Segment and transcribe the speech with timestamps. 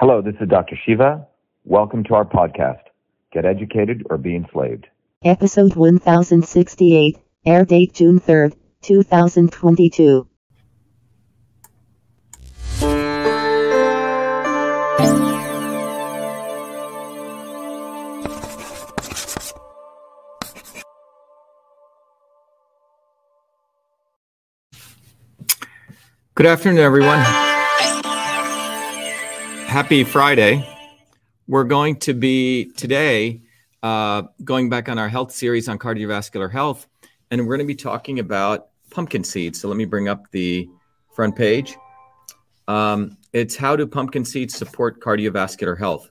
[0.00, 0.78] Hello, this is Dr.
[0.86, 1.26] Shiva.
[1.64, 2.82] Welcome to our podcast,
[3.32, 4.86] Get Educated or Be Enslaved.
[5.24, 10.28] Episode 1068, air date June 3rd, 2022.
[26.36, 27.47] Good afternoon, everyone.
[29.68, 30.66] Happy Friday.
[31.46, 33.42] We're going to be today
[33.82, 36.86] uh, going back on our health series on cardiovascular health,
[37.30, 39.60] and we're going to be talking about pumpkin seeds.
[39.60, 40.70] So let me bring up the
[41.14, 41.76] front page.
[42.66, 46.10] Um, it's how do pumpkin seeds support cardiovascular health?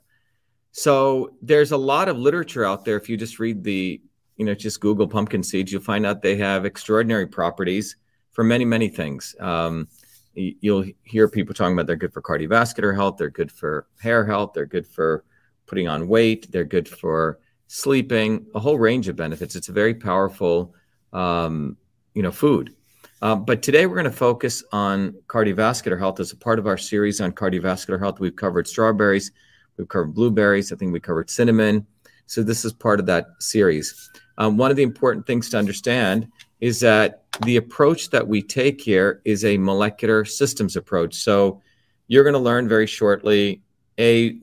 [0.71, 2.95] So there's a lot of literature out there.
[2.95, 3.99] If you just read the,
[4.35, 7.95] you know, just Google pumpkin seeds, you'll find out they have extraordinary properties
[8.33, 9.35] for many, many things.
[9.39, 9.87] Um,
[10.37, 14.51] you'll hear people talking about they're good for cardiovascular health, they're good for hair health,
[14.53, 15.23] they're good for
[15.65, 19.55] putting on weight, they're good for sleeping, a whole range of benefits.
[19.55, 20.73] It's a very powerful,
[21.11, 21.75] um,
[22.13, 22.73] you know, food.
[23.21, 26.77] Uh, but today we're going to focus on cardiovascular health as a part of our
[26.77, 28.19] series on cardiovascular health.
[28.19, 29.31] We've covered strawberries,
[29.75, 31.85] we've covered blueberries, I think we covered cinnamon.
[32.27, 34.09] So this is part of that series.
[34.37, 38.81] Um, one of the important things to understand is that the approach that we take
[38.81, 41.15] here is a molecular systems approach.
[41.15, 41.61] So
[42.07, 43.61] you're going to learn very shortly
[43.99, 44.39] a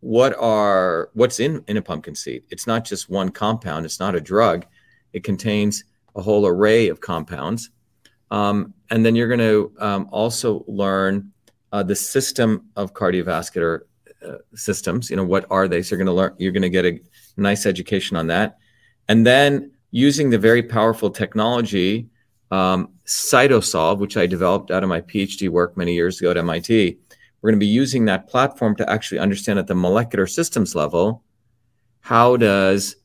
[0.00, 2.44] what are what's in in a pumpkin seed.
[2.50, 3.84] It's not just one compound.
[3.84, 4.64] It's not a drug.
[5.12, 7.70] It contains a whole array of compounds.
[8.30, 11.32] Um, and then you're going to um, also learn
[11.72, 13.80] uh, the system of cardiovascular
[14.26, 15.10] uh, systems.
[15.10, 15.82] You know what are they?
[15.82, 16.34] So you're going to learn.
[16.38, 17.00] You're going to get a
[17.36, 18.58] nice education on that.
[19.08, 22.08] And then using the very powerful technology
[22.50, 26.98] um, Cytosolve, which I developed out of my PhD work many years ago at MIT,
[27.40, 31.22] we're going to be using that platform to actually understand at the molecular systems level
[32.00, 32.96] how does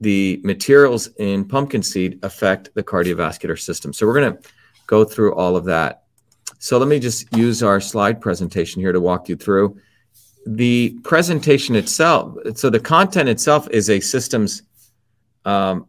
[0.00, 3.92] the materials in pumpkin seed affect the cardiovascular system.
[3.92, 4.48] So we're going to
[4.86, 6.04] go through all of that.
[6.58, 9.78] So let me just use our slide presentation here to walk you through
[10.44, 12.36] the presentation itself.
[12.54, 14.62] So the content itself is a systems
[15.44, 15.86] um,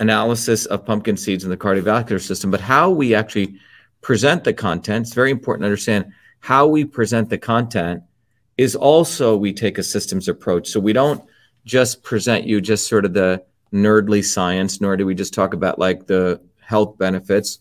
[0.00, 3.58] analysis of pumpkin seeds in the cardiovascular system, but how we actually
[4.00, 8.02] present the content, it's very important to understand how we present the content
[8.56, 10.68] is also we take a systems approach.
[10.68, 11.22] So we don't
[11.64, 15.78] just present you just sort of the nerdly science, nor do we just talk about
[15.78, 17.58] like the health benefits,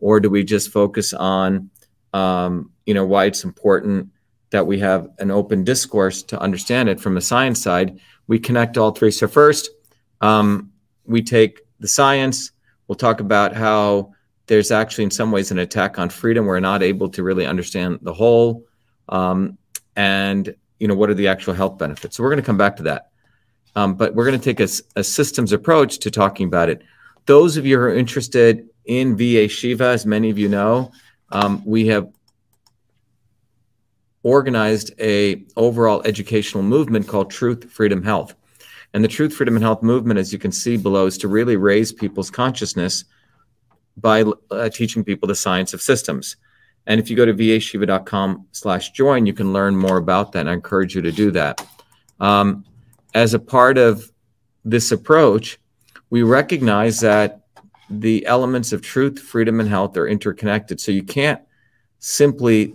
[0.00, 1.70] or do we just focus on,
[2.12, 4.08] um, you know, why it's important
[4.50, 7.98] that we have an open discourse to understand it from the science side.
[8.26, 9.10] We connect all three.
[9.10, 9.70] So first,
[10.20, 10.72] um,
[11.04, 12.52] we take the science.
[12.86, 14.14] We'll talk about how
[14.46, 16.46] there's actually, in some ways, an attack on freedom.
[16.46, 18.64] We're not able to really understand the whole,
[19.08, 19.58] um,
[19.96, 22.16] and you know what are the actual health benefits.
[22.16, 23.10] So we're going to come back to that,
[23.76, 26.82] um, but we're going to take a, a, systems approach to talking about it.
[27.26, 30.92] Those of you who are interested in VA Shiva, as many of you know,
[31.30, 32.08] um, we have
[34.22, 38.34] organized a overall educational movement called Truth, Freedom, Health.
[38.94, 41.56] And the Truth, Freedom, and Health movement, as you can see below, is to really
[41.56, 43.04] raise people's consciousness
[43.96, 46.36] by uh, teaching people the science of systems.
[46.86, 50.40] And if you go to vashiva.com slash join, you can learn more about that.
[50.40, 51.66] And I encourage you to do that.
[52.18, 52.64] Um,
[53.14, 54.10] as a part of
[54.64, 55.58] this approach,
[56.10, 57.42] we recognize that
[57.90, 60.80] the elements of truth, freedom, and health are interconnected.
[60.80, 61.40] So you can't
[61.98, 62.74] simply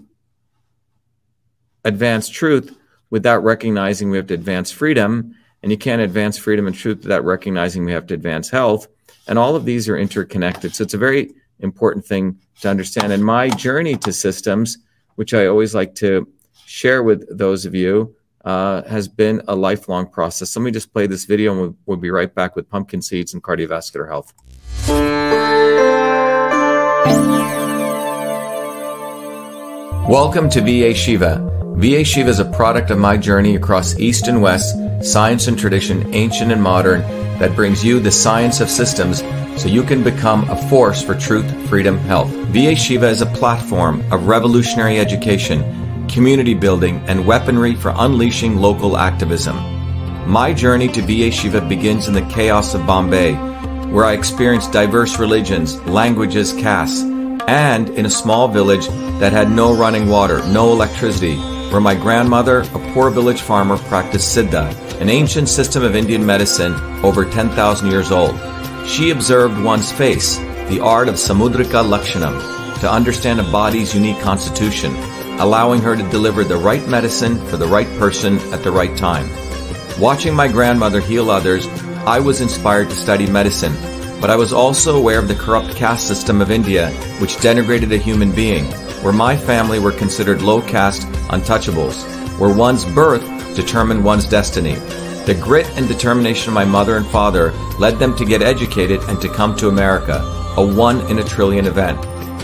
[1.85, 2.75] advance truth
[3.09, 7.23] without recognizing we have to advance freedom and you can't advance freedom and truth without
[7.23, 8.85] recognizing we have to advance health.
[9.27, 10.75] And all of these are interconnected.
[10.75, 13.13] So it's a very important thing to understand.
[13.13, 14.77] And my journey to systems,
[15.15, 16.27] which I always like to
[16.65, 18.13] share with those of you,
[18.43, 20.53] uh, has been a lifelong process.
[20.53, 23.33] Let me just play this video and we'll, we'll be right back with pumpkin seeds
[23.33, 24.33] and cardiovascular health.
[30.09, 31.49] Welcome to VA Shiva.
[31.77, 36.13] VA Shiva is a product of my journey across East and West science and tradition,
[36.13, 37.01] ancient and modern,
[37.39, 39.21] that brings you the science of systems
[39.61, 42.31] so you can become a force for truth, freedom, health.
[42.47, 48.97] VA Shiva is a platform of revolutionary education, community building, and weaponry for unleashing local
[48.97, 49.55] activism.
[50.27, 53.33] My journey to VA Shiva begins in the chaos of Bombay,
[53.91, 57.01] where I experienced diverse religions, languages, castes,
[57.47, 58.87] and in a small village
[59.19, 61.35] that had no running water, no electricity,
[61.71, 64.71] where my grandmother, a poor village farmer, practiced Siddha,
[65.03, 66.73] an ancient system of Indian medicine
[67.03, 68.39] over 10,000 years old.
[68.87, 70.37] She observed one's face,
[70.69, 72.39] the art of Samudrika Lakshanam,
[72.79, 74.95] to understand a body's unique constitution.
[75.39, 79.27] allowing her to deliver the right medicine for the right person at the right time.
[79.99, 81.67] Watching my grandmother heal others,
[82.05, 83.73] I was inspired to study medicine,
[84.21, 87.97] but I was also aware of the corrupt caste system of India, which denigrated a
[87.97, 88.65] human being,
[89.01, 91.97] where my family were considered low caste untouchables,
[92.39, 93.23] where one's birth
[93.53, 94.75] determined one's destiny.
[95.25, 99.21] The grit and determination of my mother and father led them to get educated and
[99.21, 100.19] to come to America,
[100.57, 102.01] a one in a trillion event.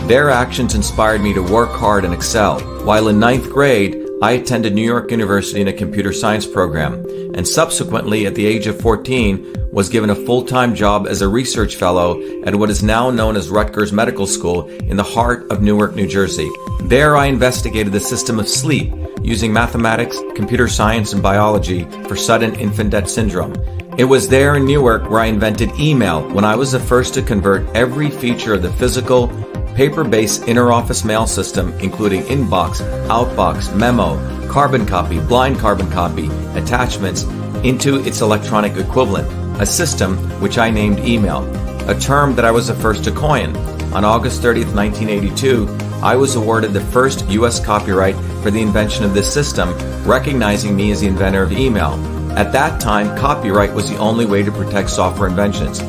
[0.08, 2.60] Their actions inspired me to work hard and excel.
[2.84, 7.48] While in ninth grade, I attended New York University in a computer science program, and
[7.48, 12.20] subsequently, at the age of 14, was given a full-time job as a research fellow
[12.44, 16.06] at what is now known as Rutgers Medical School in the heart of Newark, New
[16.06, 16.50] Jersey.
[16.82, 22.54] There I investigated the system of sleep using mathematics, computer science, and biology for sudden
[22.56, 23.54] infant death syndrome.
[23.96, 27.22] It was there in Newark where I invented email when I was the first to
[27.22, 29.28] convert every feature of the physical,
[29.74, 34.18] paper-based interoffice mail system, including inbox, outbox, memo,
[34.48, 37.24] carbon copy, blind carbon copy, attachments,
[37.64, 39.28] into its electronic equivalent,
[39.60, 41.44] a system which I named email,
[41.88, 43.56] a term that I was the first to coin.
[43.92, 45.68] On August 30th, 1982,
[46.02, 47.64] I was awarded the first U.S.
[47.64, 49.74] copyright for the invention of this system,
[50.04, 51.92] recognizing me as the inventor of email.
[52.38, 55.80] At that time, copyright was the only way to protect software inventions.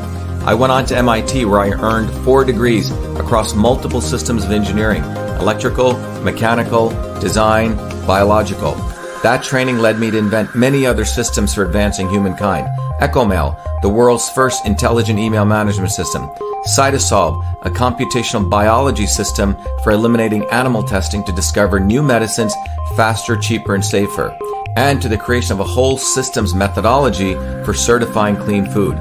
[0.43, 5.03] I went on to MIT where I earned four degrees across multiple systems of engineering
[5.39, 5.93] electrical,
[6.23, 6.89] mechanical,
[7.19, 7.75] design,
[8.07, 8.73] biological.
[9.21, 12.67] That training led me to invent many other systems for advancing humankind.
[13.01, 16.27] EchoMail, the world's first intelligent email management system.
[16.67, 22.53] Cytosolve, a computational biology system for eliminating animal testing to discover new medicines
[22.95, 24.35] faster, cheaper, and safer.
[24.75, 28.97] And to the creation of a whole systems methodology for certifying clean food.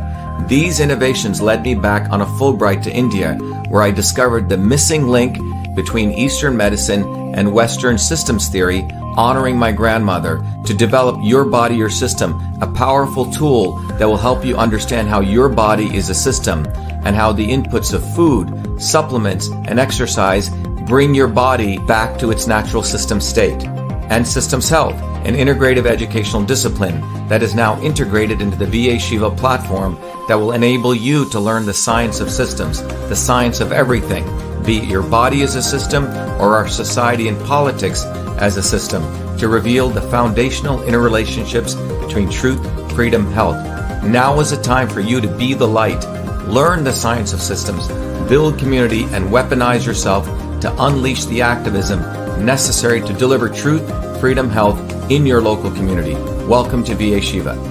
[0.48, 3.34] These innovations led me back on a Fulbright to India,
[3.68, 5.38] where I discovered the missing link
[5.76, 8.82] between Eastern medicine and Western systems theory,
[9.16, 14.44] honoring my grandmother to develop Your Body, Your System, a powerful tool that will help
[14.44, 16.66] you understand how your body is a system
[17.04, 20.50] and how the inputs of food, supplements, and exercise
[20.86, 23.64] bring your body back to its natural system state.
[24.10, 29.30] And Systems Health, an integrative educational discipline that is now integrated into the VA Shiva
[29.30, 29.96] platform
[30.26, 34.24] that will enable you to learn the science of systems, the science of everything,
[34.64, 36.06] be it your body as a system
[36.40, 38.02] or our society and politics
[38.40, 39.02] as a system,
[39.38, 42.60] to reveal the foundational interrelationships between truth,
[42.92, 43.64] freedom, health.
[44.02, 46.04] Now is the time for you to be the light,
[46.48, 47.86] learn the science of systems,
[48.28, 50.26] build community, and weaponize yourself
[50.62, 53.88] to unleash the activism necessary to deliver truth,
[54.20, 54.78] freedom, health
[55.10, 56.14] in your local community.
[56.46, 57.70] Welcome to VA Shiva.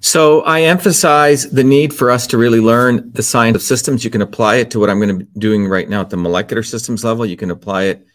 [0.00, 4.04] So I emphasize the need for us to really learn the science of systems.
[4.04, 6.16] You can apply it to what I'm going to be doing right now at the
[6.16, 7.26] molecular systems level.
[7.26, 8.06] You can apply it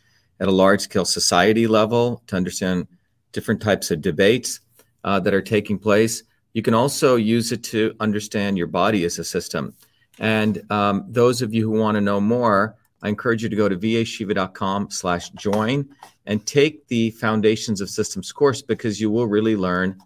[0.41, 2.87] at a large scale society level to understand
[3.31, 4.59] different types of debates
[5.03, 6.23] uh, that are taking place.
[6.53, 9.73] You can also use it to understand your body as a system.
[10.19, 13.69] And um, those of you who want to know more, I encourage you to go
[13.69, 15.87] to vashiva.com slash join
[16.25, 19.97] and take the Foundations of Systems course because you will really learn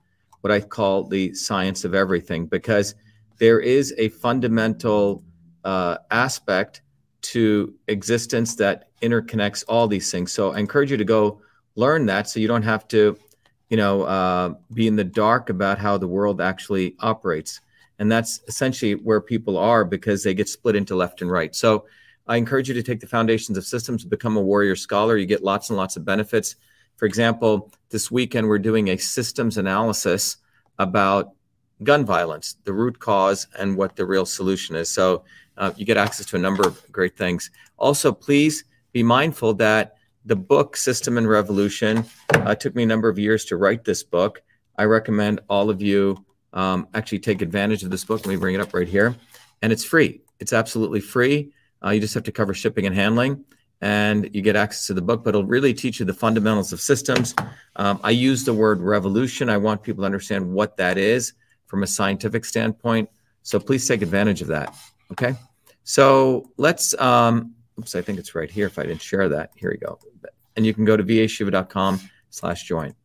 [0.42, 2.94] what I call the science of everything because
[3.40, 5.24] there is a fundamental
[5.64, 6.82] uh, aspect
[7.22, 10.32] to existence that interconnects all these things.
[10.32, 11.42] So I encourage you to go
[11.76, 13.18] learn that so you don't have to,
[13.70, 17.62] you know, uh, be in the dark about how the world actually operates.
[18.00, 21.56] And that's essentially where people are because they get split into left and right.
[21.56, 21.86] So
[22.28, 25.18] I encourage you to take the foundations of systems, become a warrior scholar.
[25.18, 26.56] You get lots and lots of benefits.
[26.98, 30.38] For example, this weekend we're doing a systems analysis
[30.80, 31.34] about
[31.84, 34.90] gun violence, the root cause, and what the real solution is.
[34.90, 35.24] So
[35.58, 37.52] uh, you get access to a number of great things.
[37.78, 38.64] Also, please
[38.96, 43.44] be mindful that the book System and Revolution uh, took me a number of years
[43.46, 44.42] to write this book.
[44.78, 48.26] I recommend all of you um, actually take advantage of this book.
[48.26, 49.14] Let me bring it up right here.
[49.62, 50.22] And it's free.
[50.40, 51.52] It's absolutely free.
[51.84, 53.44] Uh, you just have to cover shipping and handling,
[53.82, 55.26] and you get access to the book.
[55.26, 57.36] But it'll really teach you the fundamentals of systems.
[57.76, 59.50] Um, I use the word revolution.
[59.50, 61.34] I want people to understand what that is
[61.66, 63.10] from a scientific standpoint.
[63.44, 64.74] So please take advantage of that.
[65.12, 65.36] Okay.
[65.84, 68.68] So let's, um, oops, I think it's right here.
[68.68, 70.00] If I didn't share that, here we go.
[70.56, 72.96] And you can go to vashiva.com slash join.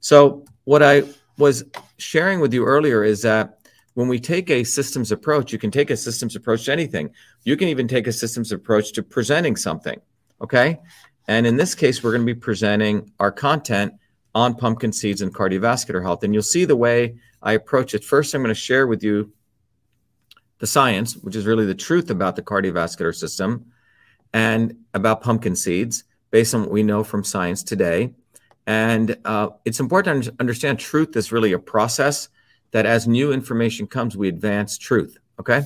[0.00, 1.02] So what I
[1.38, 1.64] was
[1.98, 3.58] sharing with you earlier is that
[3.94, 7.10] when we take a systems approach, you can take a systems approach to anything.
[7.44, 10.00] You can even take a systems approach to presenting something.
[10.40, 10.78] Okay.
[11.28, 13.94] And in this case, we're going to be presenting our content
[14.34, 16.22] on pumpkin seeds and cardiovascular health.
[16.22, 18.04] And you'll see the way I approach it.
[18.04, 19.32] First, I'm going to share with you
[20.58, 23.69] the science, which is really the truth about the cardiovascular system
[24.32, 28.14] and about pumpkin seeds based on what we know from science today.
[28.66, 32.28] And uh, it's important to understand truth is really a process
[32.70, 35.18] that as new information comes, we advance truth.
[35.40, 35.62] Okay.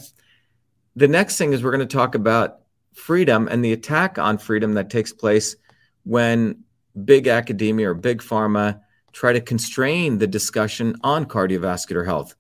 [0.97, 2.61] The next thing is we're going to talk about
[2.95, 5.57] freedom and the attack on freedom that takes place
[6.05, 6.65] when
[7.05, 8.81] big academia or big pharma
[9.13, 12.35] try to constrain the discussion on cardiovascular health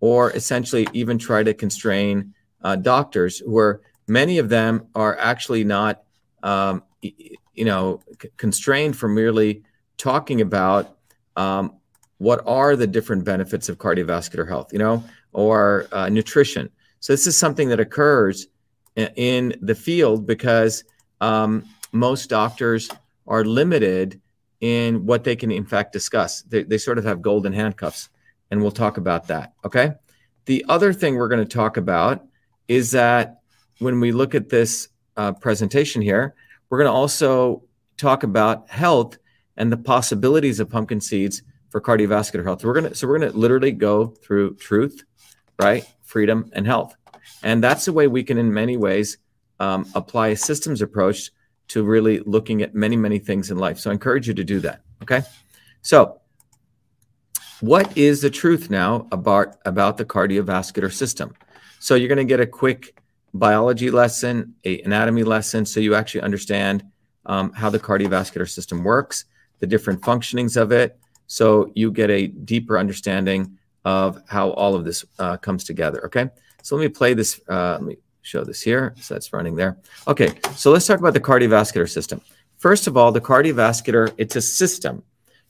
[0.00, 6.02] or essentially even try to constrain uh, doctors where many of them are actually not
[6.42, 9.62] um, you know c- constrained from merely
[9.96, 10.96] talking about
[11.36, 11.76] um,
[12.18, 16.70] what are the different benefits of cardiovascular health you know or uh, nutrition.
[17.00, 18.48] So this is something that occurs
[18.96, 20.82] in, the field because
[21.20, 22.90] um, most doctors
[23.26, 24.20] are limited
[24.60, 26.42] in what they can in fact discuss.
[26.42, 28.08] They, they sort of have golden handcuffs
[28.50, 29.92] and we'll talk about that okay?
[30.46, 32.24] The other thing we're going to talk about
[32.66, 33.37] is that
[33.78, 36.34] when we look at this uh, presentation here,
[36.68, 37.62] we're going to also
[37.96, 39.18] talk about health
[39.56, 42.64] and the possibilities of pumpkin seeds for cardiovascular health.
[42.64, 45.04] We're to so we're going to literally go through truth,
[45.60, 46.94] right, freedom, and health,
[47.42, 49.18] and that's the way we can, in many ways,
[49.60, 51.30] um, apply a systems approach
[51.68, 53.78] to really looking at many many things in life.
[53.78, 54.82] So I encourage you to do that.
[55.02, 55.22] Okay,
[55.82, 56.20] so
[57.60, 61.34] what is the truth now about about the cardiovascular system
[61.80, 63.00] so you're going to get a quick
[63.34, 66.84] biology lesson a anatomy lesson so you actually understand
[67.26, 69.26] um, how the cardiovascular system works
[69.60, 70.98] the different functionings of it.
[71.26, 76.30] So you get a deeper understanding of how all of this uh, comes together okay?
[76.62, 79.78] So let me play this uh, let me show this here so that's running there.
[80.06, 82.20] Okay so let's talk about the cardiovascular system.
[82.56, 85.02] First of all the cardiovascular it's a system.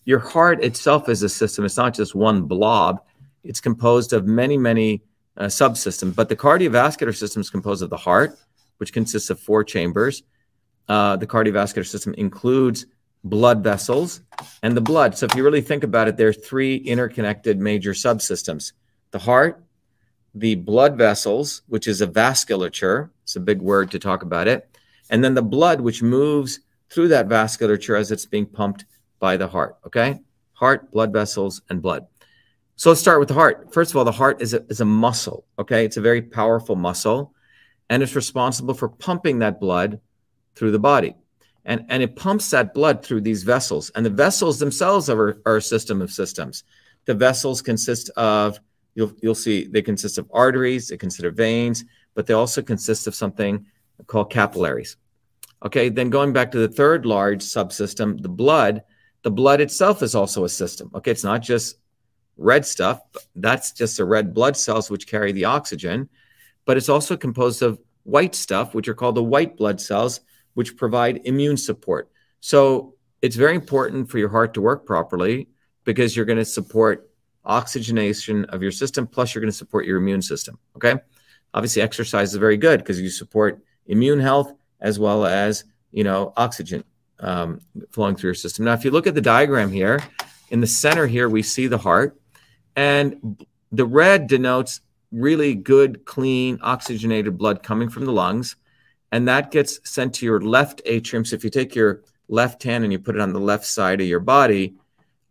[0.05, 1.65] Your heart itself is a system.
[1.65, 3.03] It's not just one blob.
[3.45, 5.03] It's composed of many, many
[5.39, 6.15] uh, subsystems.
[6.15, 8.39] But the cardiovascular system is composed of the heart,
[8.79, 10.23] which consists of four chambers.
[10.89, 12.87] Uh, the cardiovascular system includes
[13.25, 14.23] blood vessels
[14.63, 15.17] and the blood.
[15.17, 18.73] So if you really think about it, there are three interconnected major subsystems:
[19.11, 19.63] the heart,
[20.35, 23.11] the blood vessels, which is a vasculature.
[23.23, 24.79] It's a big word to talk about it,
[25.11, 28.87] and then the blood, which moves through that vasculature as it's being pumped
[29.19, 29.77] by the heart.
[29.87, 30.21] Okay.
[30.55, 32.07] Heart, blood vessels, and blood.
[32.79, 33.75] So let's start with the heart.
[33.75, 35.45] First of all, the heart is a, is a muscle.
[35.59, 35.85] Okay.
[35.85, 37.35] It's a very powerful muscle
[37.91, 40.01] and it's responsible for pumping that blood
[40.55, 41.17] through the body.
[41.65, 43.91] And, and it pumps that blood through these vessels.
[43.97, 46.63] And the vessels themselves are, are a system of systems.
[47.07, 48.61] The vessels consist of,
[48.95, 53.09] you'll, you'll see, they consist of arteries, they consist of veins, but they also consist
[53.09, 53.67] of something
[54.07, 54.97] called capillaries.
[55.65, 58.85] Okay, then going back to the third large subsystem, the blood,
[59.23, 60.93] the blood itself is also a system.
[60.95, 61.79] Okay, it's not just
[62.39, 63.01] red stuff.
[63.37, 66.09] That's just the red blood cells which carry the oxygen,
[66.65, 70.21] but it's also composed of white stuff, which are called the white blood cells,
[70.55, 72.11] which provide immune support.
[72.41, 75.49] So it's very important for your heart to work properly
[75.85, 77.11] because you're going to support
[77.45, 80.59] oxygenation of your system, plus you're going to support your immune system.
[80.77, 80.95] Okay.
[81.55, 86.33] Obviously, exercise is very good because you support immune health as well as you know
[86.37, 86.85] oxygen
[87.21, 88.65] um, flowing through your system.
[88.65, 90.01] Now, if you look at the diagram here,
[90.51, 92.18] in the center here, we see the heart,
[92.79, 98.55] and the red denotes really good, clean, oxygenated blood coming from the lungs,
[99.11, 101.25] and that gets sent to your left atrium.
[101.25, 104.01] So if you take your left hand and you put it on the left side
[104.01, 104.75] of your body,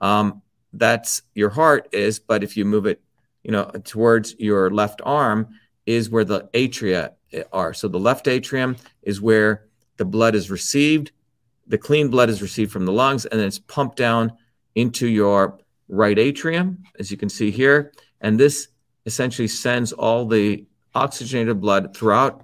[0.01, 0.41] um,
[0.73, 2.19] that's your heart is.
[2.19, 3.01] But if you move it,
[3.43, 5.47] you know, towards your left arm,
[5.85, 7.11] is where the atria
[7.53, 7.73] are.
[7.73, 11.13] So the left atrium is where the blood is received
[11.67, 14.33] the clean blood is received from the lungs and then it's pumped down
[14.75, 17.91] into your right atrium, as you can see here.
[18.21, 18.69] And this
[19.05, 22.43] essentially sends all the oxygenated blood throughout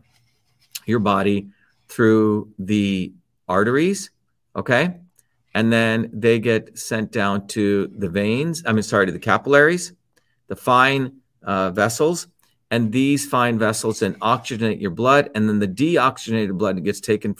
[0.85, 1.49] your body
[1.87, 3.13] through the
[3.47, 4.11] arteries.
[4.55, 4.99] Okay.
[5.55, 8.63] And then they get sent down to the veins.
[8.65, 9.93] I mean, sorry, to the capillaries,
[10.47, 12.27] the fine uh, vessels.
[12.71, 15.29] And these fine vessels then oxygenate your blood.
[15.35, 17.35] And then the deoxygenated blood gets taken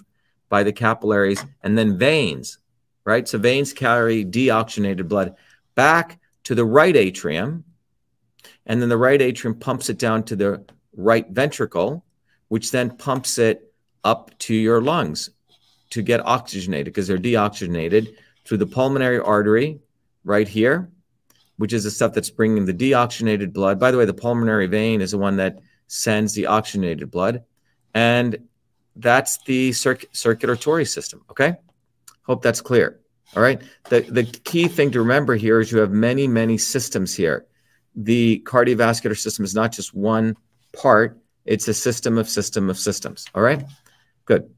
[0.50, 2.60] by the capillaries and then veins,
[3.05, 3.27] right?
[3.27, 5.36] So veins carry deoxygenated blood
[5.75, 7.63] back to the right atrium.
[8.65, 10.65] And then the right atrium pumps it down to the
[10.96, 12.06] right ventricle,
[12.48, 15.30] which then pumps it up to your lungs
[15.92, 18.15] to get oxygenated because they're deoxygenated
[18.46, 19.80] through the pulmonary artery
[20.24, 20.89] right here,
[21.58, 23.80] which is the stuff that's bringing the deoxygenated blood.
[23.80, 27.44] By the way, the pulmonary vein is the one that sends the oxygenated blood.
[27.94, 28.48] And
[28.96, 31.24] that's the circ- circulatory system.
[31.30, 31.56] Okay.
[32.24, 33.00] Hope that's clear.
[33.36, 33.62] All right.
[33.90, 37.46] The, the key thing to remember here is you have many, many systems here.
[37.96, 40.36] The cardiovascular system is not just one
[40.72, 43.25] part, it's a system of system of systems.
[43.36, 43.63] All right.
[44.25, 44.50] Good.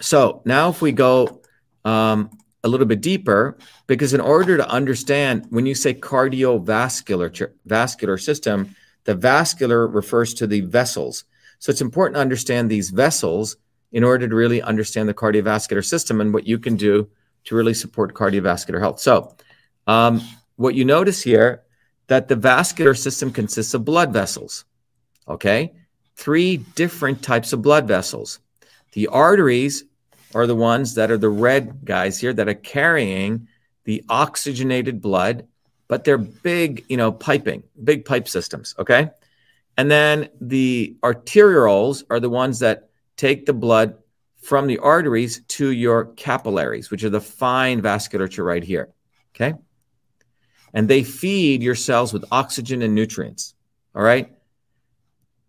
[0.00, 1.42] So now if we go
[1.84, 2.30] um,
[2.64, 8.74] a little bit deeper, because in order to understand when you say cardiovascular vascular system,
[9.04, 11.24] the vascular refers to the vessels.
[11.58, 13.56] So it's important to understand these vessels
[13.92, 17.08] in order to really understand the cardiovascular system and what you can do
[17.46, 19.00] to really support cardiovascular health.
[19.00, 19.34] So,
[19.86, 20.20] um,
[20.56, 21.62] what you notice here
[22.08, 24.64] that the vascular system consists of blood vessels.
[25.28, 25.72] Okay,
[26.14, 28.38] three different types of blood vessels.
[28.92, 29.84] The arteries
[30.34, 33.48] are the ones that are the red guys here that are carrying
[33.84, 35.46] the oxygenated blood,
[35.88, 38.74] but they're big, you know, piping, big pipe systems.
[38.78, 39.10] Okay,
[39.76, 43.96] and then the arterioles are the ones that take the blood
[44.46, 48.90] from the arteries to your capillaries, which are the fine vasculature right here.
[49.34, 49.54] Okay.
[50.72, 53.54] And they feed your cells with oxygen and nutrients.
[53.92, 54.32] All right.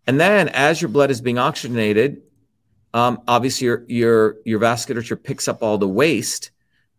[0.08, 2.24] And then as your blood is being oxygenated,
[2.96, 6.50] um, obviously your, your, your vasculature picks up all the waste,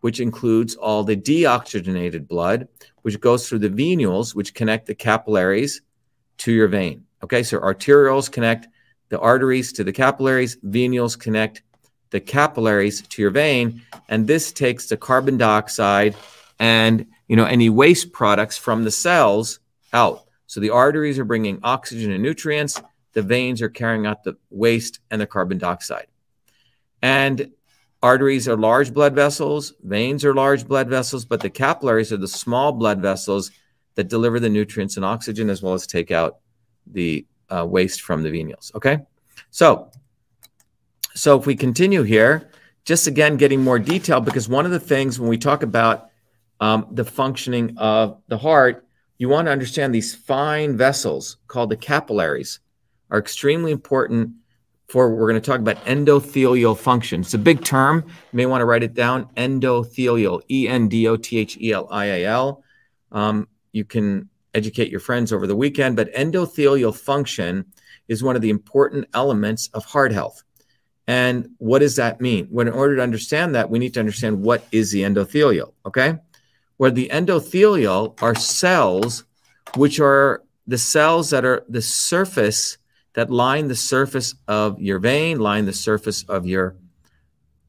[0.01, 2.69] which includes all the deoxygenated blood,
[3.03, 5.83] which goes through the venules, which connect the capillaries
[6.37, 7.07] to your vein.
[7.25, 7.43] Okay.
[7.43, 8.69] So arterioles connect
[9.09, 11.63] the arteries to the capillaries, venules connect
[12.11, 16.17] the capillaries to your vein, and this takes the carbon dioxide
[16.59, 19.61] and you know any waste products from the cells
[19.93, 20.25] out.
[20.47, 22.81] So the arteries are bringing oxygen and nutrients,
[23.13, 26.07] the veins are carrying out the waste and the carbon dioxide.
[27.03, 27.53] And
[28.03, 32.29] arteries are large blood vessels, veins are large blood vessels, but the capillaries are the
[32.29, 33.51] small blood vessels
[33.95, 36.39] that deliver the nutrients and oxygen as well as take out
[36.87, 38.75] the uh, waste from the venules.
[38.75, 38.99] Okay,
[39.51, 39.91] so
[41.15, 42.51] so if we continue here,
[42.85, 46.11] just again getting more detail, because one of the things when we talk about
[46.61, 48.87] um, the functioning of the heart,
[49.19, 52.61] you want to understand these fine vessels called the capillaries
[53.11, 54.31] are extremely important
[54.89, 57.21] for we're going to talk about endothelial function.
[57.21, 58.05] It's a big term.
[58.07, 59.29] You may want to write it down.
[59.37, 62.65] Endothelial, E N D O T H E L I A L.
[63.13, 67.67] Um, you can educate your friends over the weekend, but endothelial function
[68.09, 70.43] is one of the important elements of heart health.
[71.09, 72.49] And what does that mean?
[72.51, 76.19] Well, in order to understand that, we need to understand what is the endothelial, okay?
[76.77, 79.25] Where the endothelial are cells,
[79.75, 82.77] which are the cells that are the surface
[83.15, 86.77] that line the surface of your vein, line the surface of your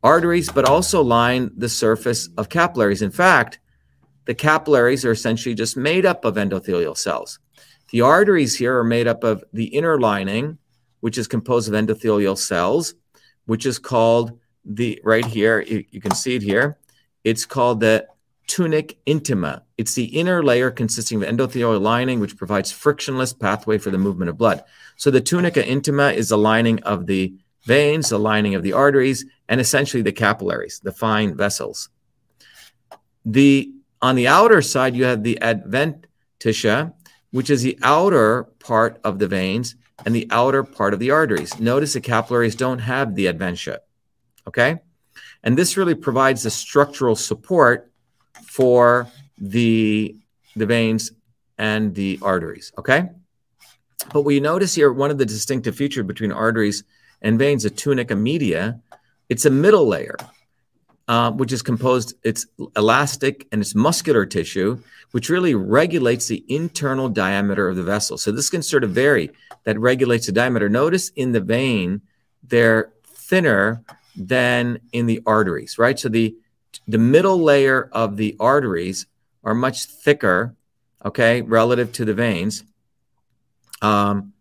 [0.04, 3.02] arteries, but also line the surface of capillaries.
[3.02, 3.60] In fact,
[4.26, 7.40] the capillaries are essentially just made up of endothelial cells.
[7.92, 10.58] The arteries here are made up of the inner lining,
[11.00, 12.94] which is composed of endothelial cells,
[13.50, 15.60] which is called the right here.
[15.62, 16.78] You, you can see it here.
[17.24, 18.06] It's called the
[18.46, 19.64] tunica intima.
[19.76, 24.30] It's the inner layer consisting of endothelial lining, which provides frictionless pathway for the movement
[24.30, 24.64] of blood.
[24.98, 27.34] So the tunica intima is the lining of the
[27.64, 31.90] veins, the lining of the arteries, and essentially the capillaries, the fine vessels.
[33.26, 36.94] The on the outer side, you have the adventitia,
[37.32, 41.60] which is the outer part of the veins and the outer part of the arteries.
[41.60, 43.80] Notice the capillaries don't have the adventitia.
[44.48, 44.80] Okay.
[45.44, 47.92] And this really provides the structural support
[48.46, 49.08] for
[49.38, 50.16] the,
[50.56, 51.12] the veins
[51.58, 52.72] and the arteries.
[52.78, 53.10] Okay.
[54.14, 56.84] But we notice here one of the distinctive features between arteries
[57.22, 58.80] and veins, the tunica media,
[59.28, 60.16] it's a middle layer
[61.10, 62.46] uh, which is composed, it's
[62.78, 68.16] elastic and it's muscular tissue, which really regulates the internal diameter of the vessel.
[68.16, 69.32] So this can sort of vary
[69.64, 70.70] that regulates the diameter.
[70.70, 72.02] Notice in the vein,
[72.44, 73.82] they're thinner
[74.16, 75.98] than in the arteries, right?
[75.98, 76.36] So the
[76.88, 79.08] the middle layer of the arteries
[79.44, 80.56] are much thicker,
[81.04, 82.64] okay, relative to the veins.
[83.82, 84.34] Um,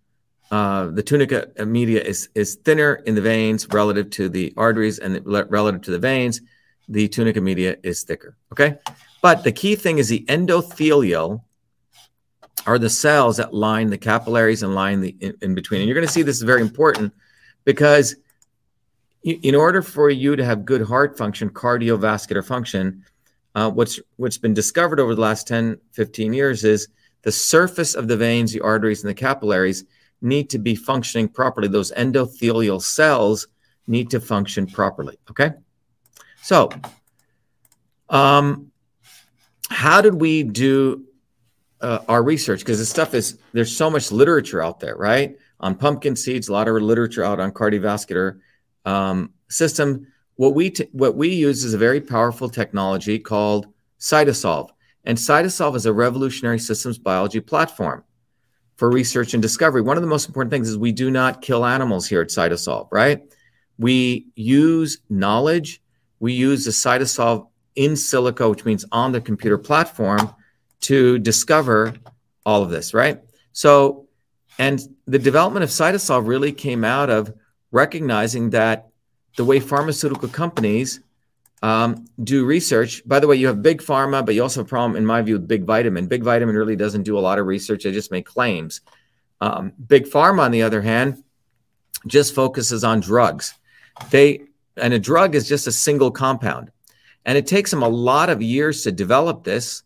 [0.51, 5.25] uh, the tunica media is is thinner in the veins relative to the arteries and
[5.25, 6.43] relative to the veins
[6.89, 8.37] the tunica media is thicker.
[8.53, 8.79] Okay.
[9.21, 11.43] But the key thing is the endothelial
[12.67, 15.81] are the cells that line the capillaries and line the in, in between.
[15.81, 17.13] And you're going to see this is very important
[17.65, 18.17] because
[19.23, 23.05] in order for you to have good heart function, cardiovascular function,
[23.55, 26.89] uh, what's what's been discovered over the last 10, 15 years is
[27.23, 29.85] the surface of the veins, the arteries, and the capillaries
[30.21, 31.69] need to be functioning properly.
[31.69, 33.49] Those endothelial cells
[33.87, 35.19] need to function properly.
[35.31, 35.53] Okay.
[36.43, 36.71] So,
[38.09, 38.71] um,
[39.71, 41.05] how did we do
[41.81, 42.61] uh, our research?
[42.61, 45.37] Because this stuff is there's so much literature out there, right?
[45.61, 48.41] On pumpkin seeds, a lot of literature out on cardiovascular
[48.85, 50.07] um, system.
[50.37, 53.67] what we t- what we use is a very powerful technology called
[54.01, 54.71] Cytosolve,
[55.05, 58.05] and Cytosolve is a revolutionary systems biology platform
[58.77, 59.83] for research and discovery.
[59.83, 62.89] One of the most important things is we do not kill animals here at Cytosolve,
[62.93, 63.23] right?
[63.77, 65.83] We use knowledge.
[66.21, 70.35] We use the Cytosolve in silico, which means on the computer platform,
[70.81, 71.95] to discover
[72.45, 73.21] all of this, right?
[73.53, 74.07] So,
[74.59, 77.33] and the development of Cytosolve really came out of
[77.71, 78.89] recognizing that
[79.37, 81.01] the way pharmaceutical companies
[81.63, 83.07] um, do research.
[83.07, 85.23] By the way, you have big pharma, but you also have a problem, in my
[85.23, 86.07] view, with big vitamin.
[86.07, 88.81] Big vitamin really doesn't do a lot of research; they just make claims.
[89.41, 91.23] Um, big pharma, on the other hand,
[92.07, 93.55] just focuses on drugs.
[94.11, 94.43] They
[94.79, 96.71] and a drug is just a single compound,
[97.25, 99.83] and it takes them a lot of years to develop this.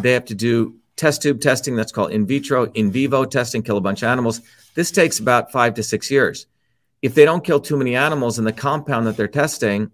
[0.00, 3.76] They have to do test tube testing that's called in vitro, in vivo testing, kill
[3.76, 4.40] a bunch of animals.
[4.74, 6.46] This takes about five to six years
[7.02, 9.90] if they don't kill too many animals and the compound that they're testing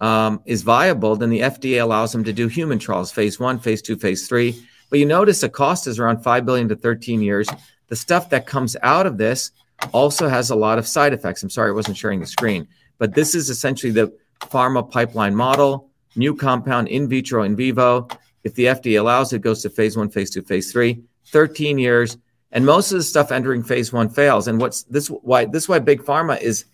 [0.00, 3.82] um, is viable, then the FDA allows them to do human trials, phase one, phase
[3.82, 4.64] two, phase three.
[4.88, 7.48] But you notice the cost is around five billion to 13 years.
[7.88, 9.50] The stuff that comes out of this
[9.92, 11.42] also has a lot of side effects.
[11.42, 12.66] I'm sorry I wasn't sharing the screen,
[13.00, 18.06] but this is essentially the pharma pipeline model, new compound in vitro, in vivo.
[18.44, 22.18] If the FDA allows it, goes to phase one, phase two, phase three, 13 years.
[22.52, 24.48] And most of the stuff entering phase one fails.
[24.48, 26.66] And what's this why this why big pharma is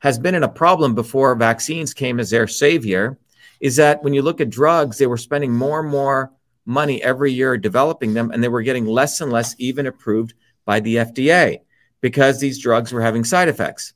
[0.00, 3.16] has been in a problem before vaccines came as their savior
[3.60, 6.32] is that when you look at drugs, they were spending more and more
[6.66, 10.80] money every year developing them, and they were getting less and less even approved by
[10.80, 11.60] the FDA
[12.00, 13.94] because these drugs were having side effects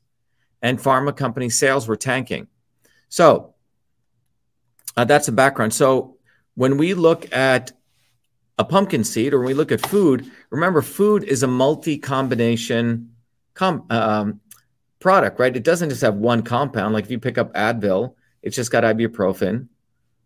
[0.63, 2.47] and pharma company sales were tanking.
[3.09, 3.55] So
[4.97, 5.75] uh, that's the background.
[5.75, 6.17] So
[6.55, 7.73] when we look at
[8.59, 13.11] a pumpkin seed or when we look at food, remember food is a multi combination
[13.55, 14.41] com- um,
[15.01, 15.57] product, right?
[15.57, 16.95] It doesn't just have one compound.
[16.95, 19.69] Like if you pick up Advil, it's just got ibuprofen,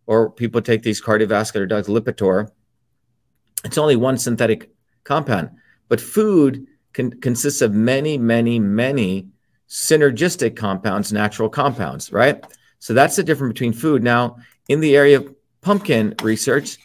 [0.07, 2.49] or people take these cardiovascular drugs, Lipitor.
[3.65, 4.71] It's only one synthetic
[5.05, 5.51] compound.
[5.89, 9.29] But food can, consists of many, many, many
[9.69, 12.45] synergistic compounds, natural compounds, right?
[12.79, 14.03] So that's the difference between food.
[14.03, 16.79] Now, in the area of pumpkin research,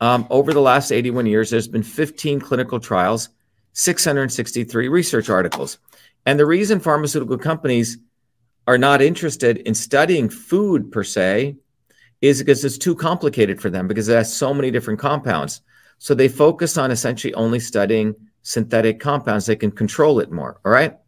[0.00, 3.30] um, over the last 81 years, there's been 15 clinical trials,
[3.72, 5.78] 663 research articles.
[6.26, 7.98] And the reason pharmaceutical companies
[8.66, 11.56] are not interested in studying food per se
[12.20, 15.60] is because it's too complicated for them because it has so many different compounds.
[15.98, 19.46] So they focus on essentially only studying synthetic compounds.
[19.46, 20.60] They can control it more.
[20.64, 20.98] All right.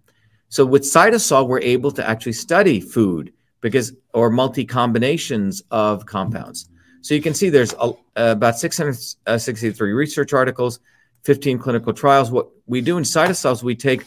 [0.49, 6.69] So with Cytosolve, we're able to actually study food because, or multi combinations of compounds.
[7.03, 10.81] So you can see there's a, about 663 research articles,
[11.25, 12.31] 15 clinical trials.
[12.31, 14.05] What we do in Cytosolve, we take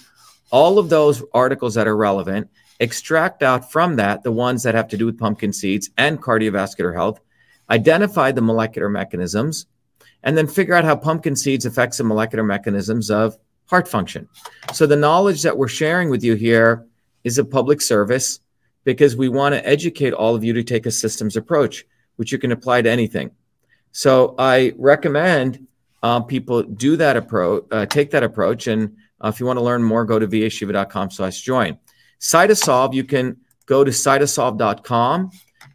[0.52, 2.50] all of those articles that are relevant,
[2.80, 6.94] extract out from that the ones that have to do with pumpkin seeds and cardiovascular
[6.94, 7.22] health,
[7.70, 9.68] identify the molecular mechanisms,
[10.24, 14.28] and then figure out how pumpkin seeds affects the molecular mechanisms of heart function.
[14.74, 16.86] So the knowledge that we're sharing with you here
[17.24, 18.40] is a public service
[18.84, 22.38] because we want to educate all of you to take a systems approach, which you
[22.38, 23.32] can apply to anything.
[23.92, 25.68] So I recommend
[26.04, 29.64] uh, people do that approach, uh, take that approach, and uh, if you want to
[29.64, 31.78] learn more, go to vashiva.com slash join.
[32.20, 35.32] Cytosolve, you can go to cytosolve.com,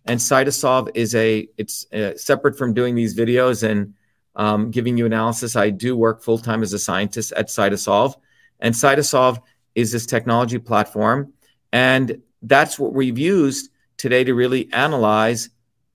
[0.07, 3.95] and Cytosolve is a it's uh, separate from doing these videos and
[4.37, 5.57] um, giving you analysis.
[5.57, 8.15] I do work full time as a scientist at Cytosolve,
[8.61, 9.41] and Cytosolve
[9.75, 11.33] is this technology platform,
[11.73, 15.51] and that's what we've used today to really analyze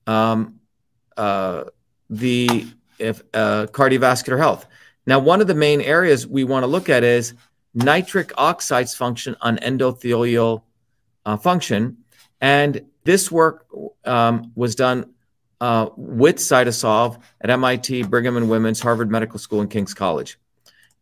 [0.06, 0.60] um,
[1.16, 1.64] uh,
[2.10, 2.66] the
[2.98, 4.66] if, uh, cardiovascular health.
[5.06, 7.34] Now, one of the main areas we want to look at is
[7.74, 10.62] nitric oxide's function on endothelial
[11.24, 11.98] uh, function.
[12.40, 13.66] And this work
[14.04, 15.12] um, was done
[15.62, 20.36] uh, with Cytosolve at MIT, Brigham and Women's, Harvard Medical School, and King's College.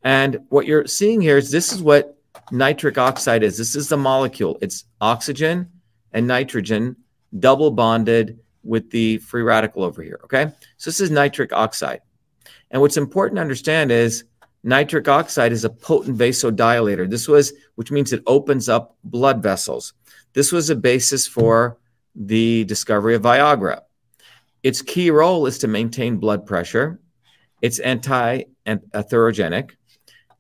[0.02, 2.18] And what you're seeing here is this is what
[2.52, 3.56] nitric oxide is.
[3.56, 4.58] This is the molecule.
[4.60, 5.70] It's oxygen
[6.12, 6.96] and nitrogen
[7.38, 10.20] double bonded with the free radical over here.
[10.24, 10.52] Okay.
[10.76, 12.02] So this is nitric oxide.
[12.70, 14.24] And what's important to understand is
[14.62, 17.08] nitric oxide is a potent vasodilator.
[17.08, 19.94] This was, which means it opens up blood vessels.
[20.34, 21.78] This was a basis for
[22.14, 23.80] the discovery of Viagra.
[24.62, 27.00] Its key role is to maintain blood pressure.
[27.62, 29.70] It's anti-atherogenic.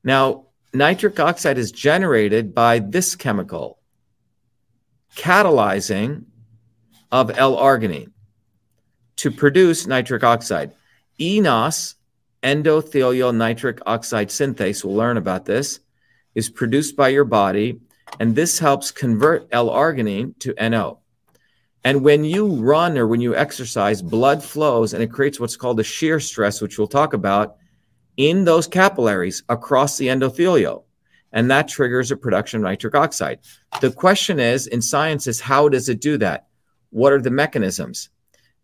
[0.04, 3.78] Now, nitric oxide is generated by this chemical,
[5.16, 6.24] catalyzing
[7.10, 8.12] of L-arginine
[9.16, 10.72] to produce nitric oxide.
[11.18, 11.94] eNOS,
[12.42, 15.80] endothelial nitric oxide synthase, we'll learn about this,
[16.34, 17.80] is produced by your body,
[18.18, 20.99] and this helps convert L-arginine to NO.
[21.84, 25.80] And when you run or when you exercise, blood flows and it creates what's called
[25.80, 27.56] a shear stress, which we'll talk about
[28.16, 30.84] in those capillaries across the endothelial.
[31.32, 33.38] And that triggers a production of nitric oxide.
[33.80, 36.48] The question is in science is how does it do that?
[36.90, 38.10] What are the mechanisms?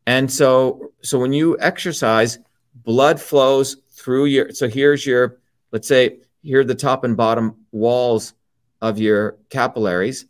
[0.06, 2.38] And so, so when you exercise,
[2.74, 5.38] blood flows through your, so here's your,
[5.72, 8.34] let's say, here the top and bottom walls
[8.82, 10.26] of your capillaries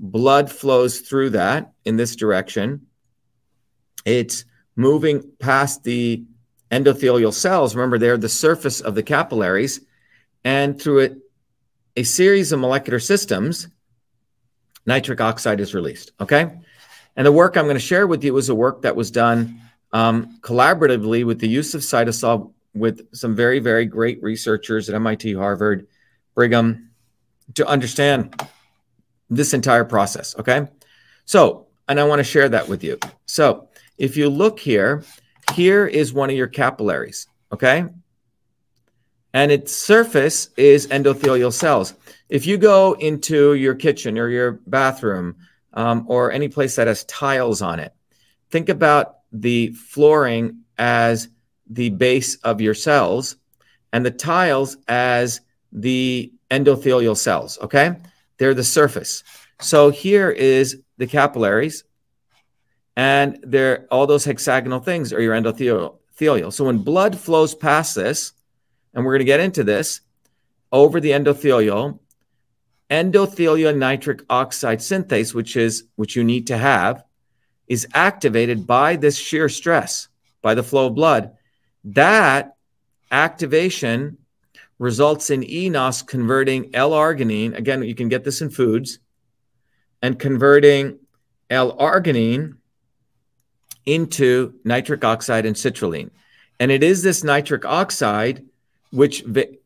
[0.00, 2.86] blood flows through that in this direction.
[4.04, 6.24] It's moving past the
[6.70, 7.76] endothelial cells.
[7.76, 9.80] Remember, they're the surface of the capillaries.
[10.42, 11.18] And through it,
[11.96, 13.68] a series of molecular systems,
[14.86, 16.12] nitric oxide is released.
[16.18, 16.58] Okay.
[17.16, 19.60] And the work I'm going to share with you is a work that was done
[19.92, 25.34] um, collaboratively with the use of Cytosolve with some very, very great researchers at MIT,
[25.34, 25.88] Harvard,
[26.34, 26.90] Brigham
[27.54, 28.40] to understand
[29.30, 30.36] this entire process.
[30.38, 30.66] Okay.
[31.24, 32.98] So, and I want to share that with you.
[33.26, 35.04] So, if you look here,
[35.54, 37.28] here is one of your capillaries.
[37.52, 37.84] Okay.
[39.32, 41.94] And its surface is endothelial cells.
[42.28, 45.36] If you go into your kitchen or your bathroom
[45.74, 47.94] um, or any place that has tiles on it,
[48.50, 51.28] think about the flooring as
[51.68, 53.36] the base of your cells
[53.92, 55.40] and the tiles as
[55.72, 57.58] the endothelial cells.
[57.62, 57.94] Okay.
[58.40, 59.22] They're the surface.
[59.60, 61.84] So here is the capillaries,
[62.96, 66.50] and they're all those hexagonal things are your endothelial.
[66.50, 68.32] So when blood flows past this,
[68.94, 70.00] and we're going to get into this
[70.72, 71.98] over the endothelial,
[72.90, 77.04] endothelial nitric oxide synthase, which is which you need to have,
[77.68, 80.08] is activated by this shear stress,
[80.40, 81.36] by the flow of blood.
[81.84, 82.56] That
[83.10, 84.16] activation
[84.80, 87.54] results in eNOS converting L-arginine.
[87.56, 88.98] Again, you can get this in foods
[90.00, 90.98] and converting
[91.50, 92.56] L-arginine
[93.84, 96.10] into nitric oxide and citrulline.
[96.58, 98.42] And it is this nitric oxide
[98.90, 99.22] which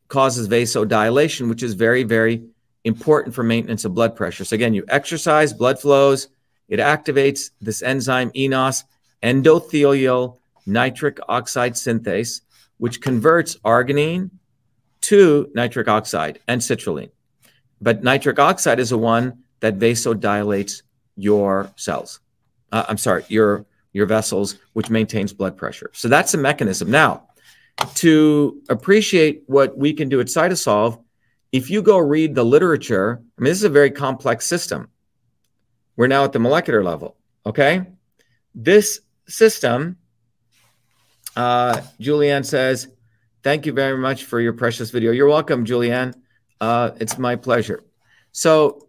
[0.09, 2.43] causes vasodilation, which is very, very
[2.83, 4.43] important for maintenance of blood pressure.
[4.43, 6.27] So again, you exercise, blood flows,
[6.67, 8.83] it activates this enzyme eNOS,
[9.23, 12.41] endothelial nitric oxide synthase,
[12.79, 14.29] which converts arginine
[15.05, 17.11] to nitric oxide and citrulline.
[17.81, 20.81] But nitric oxide is the one that vasodilates
[21.15, 22.19] your cells.
[22.71, 25.89] Uh, I'm sorry, your your vessels, which maintains blood pressure.
[25.93, 26.91] So that's the mechanism.
[26.91, 27.29] Now,
[27.95, 31.01] to appreciate what we can do at Cytosolve,
[31.53, 34.89] if you go read the literature, I mean, this is a very complex system.
[35.95, 37.15] We're now at the molecular level.
[37.45, 37.85] Okay,
[38.53, 39.97] this system,
[41.37, 42.89] uh, Julianne says,
[43.45, 46.15] "Thank you very much for your precious video." You're welcome, Julianne.
[46.59, 47.83] Uh, it's my pleasure.
[48.31, 48.87] So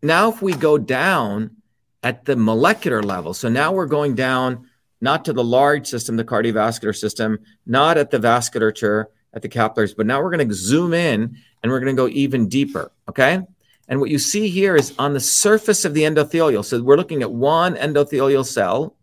[0.00, 1.56] now, if we go down
[2.04, 4.68] at the molecular level, so now we're going down
[5.00, 9.92] not to the large system, the cardiovascular system, not at the vasculature, at the capillaries,
[9.92, 12.92] but now we're going to zoom in and we're going to go even deeper.
[13.08, 13.40] Okay.
[13.88, 16.64] And what you see here is on the surface of the endothelial.
[16.64, 18.96] So we're looking at one endothelial cell.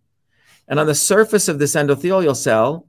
[0.69, 2.87] And on the surface of this endothelial cell,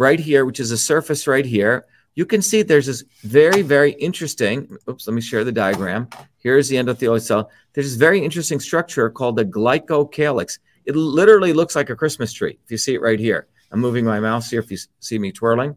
[0.00, 1.84] right here, which is a surface right here,
[2.14, 4.76] you can see there's this very, very interesting.
[4.88, 6.08] Oops, let me share the diagram.
[6.38, 7.50] Here's the endothelial cell.
[7.74, 10.58] There's this very interesting structure called the glycocalyx.
[10.86, 12.58] It literally looks like a Christmas tree.
[12.64, 15.32] If you see it right here, I'm moving my mouse here if you see me
[15.32, 15.76] twirling.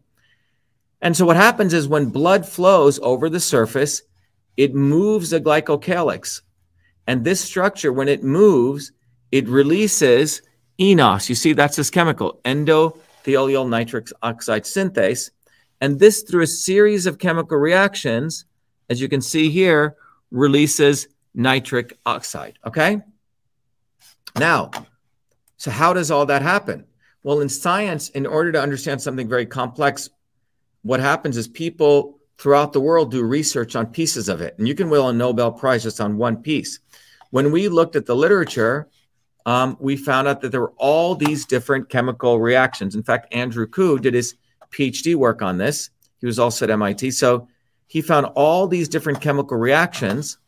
[1.02, 4.02] And so what happens is when blood flows over the surface,
[4.56, 6.40] it moves the glycocalyx.
[7.06, 8.92] And this structure, when it moves,
[9.30, 10.40] it releases
[10.80, 11.28] eNOS.
[11.28, 12.40] You see, that's this chemical,
[13.24, 15.30] endothelial nitric oxide synthase.
[15.80, 18.44] And this, through a series of chemical reactions,
[18.88, 19.96] as you can see here,
[20.30, 22.58] releases nitric oxide.
[22.66, 23.00] Okay?
[24.38, 24.70] Now,
[25.56, 26.86] so how does all that happen?
[27.22, 30.10] Well, in science, in order to understand something very complex,
[30.82, 34.54] what happens is people throughout the world do research on pieces of it.
[34.58, 36.80] And you can win a Nobel Prize just on one piece.
[37.30, 38.88] When we looked at the literature,
[39.46, 42.94] um, we found out that there were all these different chemical reactions.
[42.94, 44.34] In fact, Andrew Koo did his
[44.70, 45.90] PhD work on this.
[46.20, 47.10] He was also at MIT.
[47.12, 47.48] So
[47.86, 50.38] he found all these different chemical reactions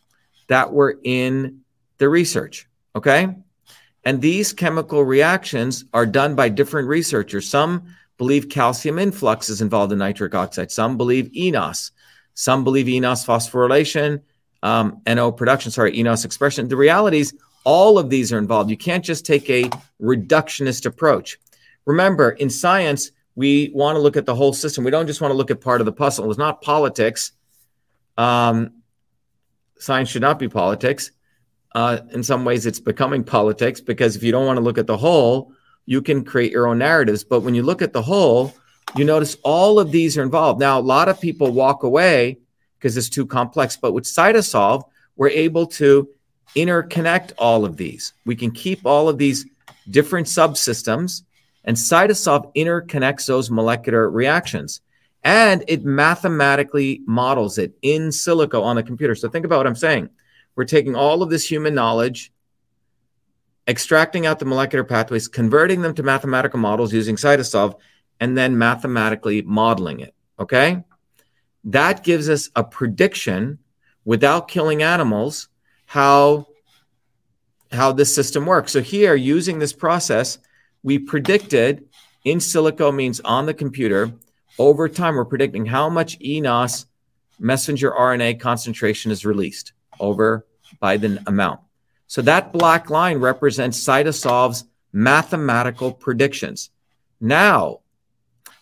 [0.49, 1.61] that were in
[1.99, 2.69] the research.
[2.95, 3.29] Okay.
[4.05, 7.49] And these chemical reactions are done by different researchers.
[7.49, 10.71] Some believe calcium influx is involved in nitric oxide.
[10.71, 11.91] Some believe eNOS.
[12.35, 14.23] Some believe eNOS phosphorylation,
[14.63, 16.69] um, NO production, sorry, eNOS expression.
[16.69, 17.35] The reality is
[17.67, 18.71] all of these are involved.
[18.71, 19.69] You can't just take a
[20.01, 21.39] reductionist approach.
[21.85, 24.85] Remember, in science, we want to look at the whole system.
[24.85, 26.31] We don't just want to look at part of the puzzle.
[26.31, 27.33] It's not politics.
[28.17, 28.83] Um,
[29.79, 31.11] science should not be politics.
[31.77, 34.87] uh, in some ways, it's becoming politics because if you don't want to look at
[34.87, 35.53] the whole,
[35.85, 37.23] you can create your own narratives.
[37.23, 38.55] But when you look at the whole,
[38.97, 40.59] you notice all of these are involved.
[40.59, 42.39] Now, a lot of people walk away
[42.79, 44.85] because it's too complex, but with Cytosolve,
[45.17, 46.09] we're able to
[46.57, 48.15] interconnect all of these.
[48.25, 49.47] We can keep all of these
[49.91, 51.23] different subsystems,
[51.65, 54.81] and Cytosolve interconnects those molecular reactions.
[55.23, 59.15] And it mathematically models it in silico on the computer.
[59.17, 60.09] So think about what I'm saying.
[60.55, 62.33] We're taking all of this human knowledge,
[63.67, 67.75] extracting out the molecular pathways, converting them to mathematical models using Cytosolve,
[68.21, 70.15] and then mathematically modeling it.
[70.39, 70.85] Okay?
[71.65, 73.59] That gives us a prediction
[74.05, 75.49] without killing animals
[75.87, 76.47] how
[77.73, 78.73] how this system works.
[78.73, 80.39] So here using this process,
[80.83, 81.89] we predicted
[82.25, 84.13] in silico means on the computer
[84.59, 86.87] over time we're predicting how much eNOS
[87.39, 90.47] messenger RNA concentration is released over
[90.81, 91.61] by the amount.
[92.07, 96.71] So that black line represents Cytosolve's mathematical predictions.
[97.21, 97.81] Now,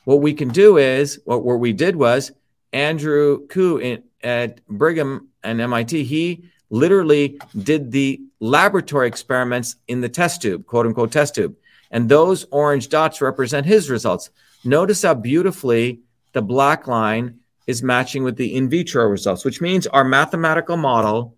[0.05, 2.33] what we can do is what, what we did was
[2.73, 10.09] Andrew Koo in, at Brigham and MIT, he literally did the laboratory experiments in the
[10.09, 11.55] test tube, quote unquote test tube.
[11.91, 14.31] And those orange dots represent his results.
[14.65, 16.01] Notice how beautifully
[16.33, 21.37] the black line is matching with the in vitro results, which means our mathematical model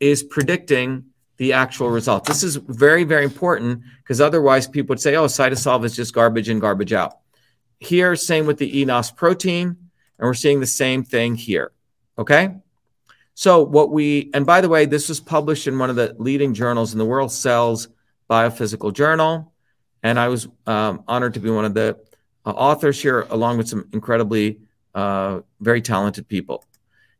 [0.00, 1.06] is predicting
[1.38, 2.28] the actual results.
[2.28, 6.50] This is very, very important because otherwise people would say, oh, cytosolve is just garbage
[6.50, 7.18] in, garbage out.
[7.80, 11.72] Here, same with the eNOS protein, and we're seeing the same thing here.
[12.18, 12.54] Okay.
[13.38, 16.54] So, what we, and by the way, this was published in one of the leading
[16.54, 17.86] journals in the world, Cells
[18.30, 19.52] Biophysical Journal.
[20.02, 21.98] And I was um, honored to be one of the
[22.46, 24.60] uh, authors here, along with some incredibly
[24.94, 26.64] uh, very talented people.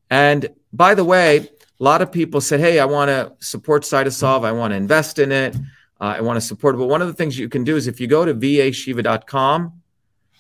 [0.08, 1.36] And by the way,
[1.80, 4.42] a lot of people said, Hey, I want to support Cytosolve.
[4.42, 5.54] I want to invest in it.
[6.00, 6.78] Uh, I want to support it.
[6.78, 9.82] But one of the things you can do is if you go to vashiva.com,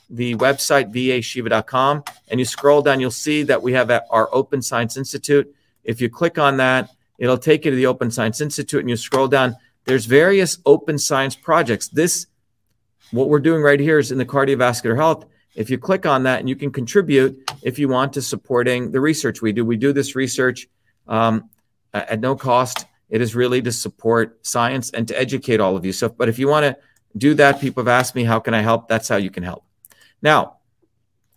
[0.08, 4.96] the website vashiva.com, and you scroll down, you'll see that we have our Open Science
[4.96, 5.52] Institute.
[5.86, 8.96] If you click on that, it'll take you to the Open Science Institute, and you
[8.96, 9.56] scroll down.
[9.84, 11.86] There's various open science projects.
[11.88, 12.26] This,
[13.12, 15.24] what we're doing right here, is in the cardiovascular health.
[15.54, 19.00] If you click on that, and you can contribute if you want to supporting the
[19.00, 19.64] research we do.
[19.64, 20.68] We do this research
[21.06, 21.48] um,
[21.94, 22.86] at no cost.
[23.08, 25.92] It is really to support science and to educate all of you.
[25.92, 26.76] So, but if you want to
[27.16, 28.88] do that, people have asked me, how can I help?
[28.88, 29.64] That's how you can help.
[30.20, 30.56] Now,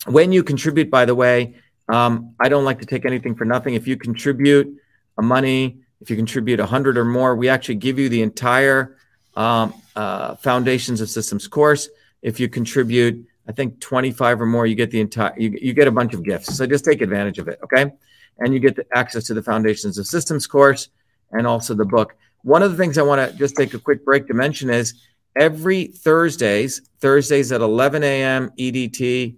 [0.07, 1.55] when you contribute, by the way,
[1.89, 3.73] um, I don't like to take anything for nothing.
[3.73, 4.77] If you contribute
[5.17, 8.97] a money, if you contribute a hundred or more, we actually give you the entire
[9.35, 11.89] um, uh, Foundations of Systems course.
[12.21, 15.87] If you contribute, I think 25 or more, you get the entire, you, you get
[15.87, 16.55] a bunch of gifts.
[16.55, 17.59] So just take advantage of it.
[17.63, 17.91] Okay.
[18.37, 20.89] And you get the access to the Foundations of Systems course
[21.31, 22.15] and also the book.
[22.43, 24.93] One of the things I want to just take a quick break to mention is
[25.35, 28.51] every Thursdays, Thursdays at 11 a.m.
[28.57, 29.35] EDT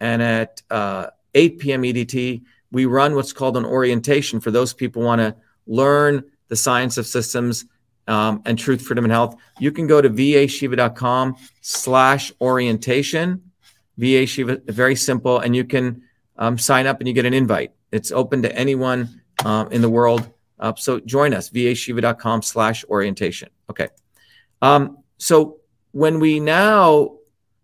[0.00, 1.82] and at uh, 8 p.m.
[1.82, 6.96] EDT, we run what's called an orientation for those people want to learn the science
[6.96, 7.66] of systems
[8.08, 9.36] um, and truth, freedom, and health.
[9.58, 13.42] You can go to vashiva.com slash orientation.
[13.98, 16.02] VA Shiva, very simple, and you can
[16.36, 17.72] um, sign up and you get an invite.
[17.92, 20.28] It's open to anyone um, in the world.
[20.58, 23.48] Uh, so join us, vashiva.com slash orientation.
[23.70, 23.88] Okay.
[24.60, 25.58] Um, so
[25.92, 27.15] when we now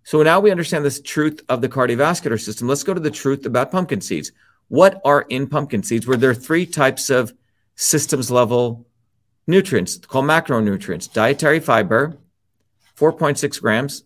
[0.05, 2.69] so now we understand this truth of the cardiovascular system.
[2.69, 4.33] Let's go to the truth about pumpkin seeds.
[4.69, 6.07] What are in pumpkin seeds?
[6.07, 7.33] Where there are three types of
[7.77, 8.87] systems level
[9.47, 12.17] nutrients called macronutrients dietary fiber,
[12.97, 14.05] 4.6 grams,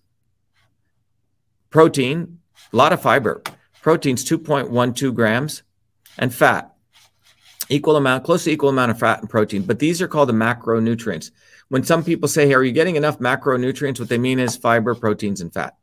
[1.70, 2.38] protein,
[2.72, 3.42] a lot of fiber,
[3.82, 5.62] proteins 2.12 grams,
[6.18, 6.74] and fat,
[7.68, 9.62] equal amount, close to equal amount of fat and protein.
[9.62, 11.30] But these are called the macronutrients.
[11.68, 13.98] When some people say, hey, are you getting enough macronutrients?
[13.98, 15.76] What they mean is fiber, proteins, and fat.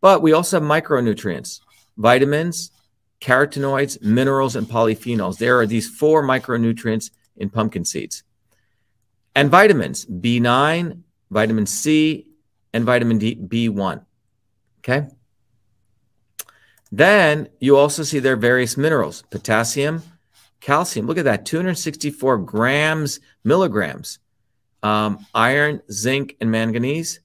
[0.00, 1.60] But we also have micronutrients,
[1.96, 2.70] vitamins,
[3.20, 5.38] carotenoids, minerals, and polyphenols.
[5.38, 8.22] There are these four micronutrients in pumpkin seeds.
[9.34, 12.26] And vitamins, B9, vitamin C,
[12.72, 14.04] and vitamin D, B1.
[14.78, 15.08] Okay.
[16.90, 20.02] Then you also see there are various minerals, potassium,
[20.60, 21.06] calcium.
[21.06, 24.18] Look at that, 264 grams, milligrams,
[24.82, 27.20] um, iron, zinc, and manganese.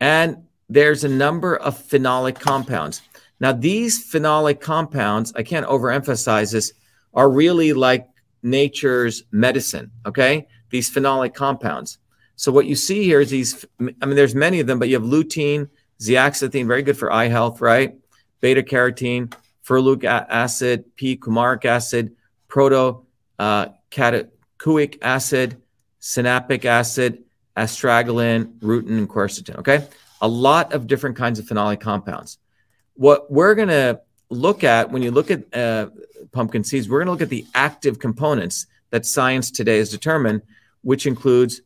[0.00, 3.02] And there's a number of phenolic compounds.
[3.38, 6.72] Now, these phenolic compounds, I can't overemphasize this,
[7.14, 8.08] are really like
[8.42, 10.46] nature's medicine, okay?
[10.70, 11.98] These phenolic compounds.
[12.36, 14.94] So what you see here is these, I mean, there's many of them, but you
[14.94, 15.68] have lutein,
[16.00, 17.94] zeaxanthin, very good for eye health, right?
[18.40, 19.32] Beta carotene,
[19.66, 22.14] ferulic acid, P-coumaric acid,
[22.48, 23.06] proto
[23.38, 23.66] uh,
[25.02, 25.62] acid,
[26.00, 27.24] sinapic acid,
[27.56, 29.56] astragalin, rutin, and quercetin.
[29.56, 29.86] Okay,
[30.20, 32.38] a lot of different kinds of phenolic compounds.
[32.94, 34.00] What we're going to
[34.30, 35.90] look at when you look at uh,
[36.32, 40.42] pumpkin seeds, we're going to look at the active components that science today has determined,
[40.82, 41.60] which includes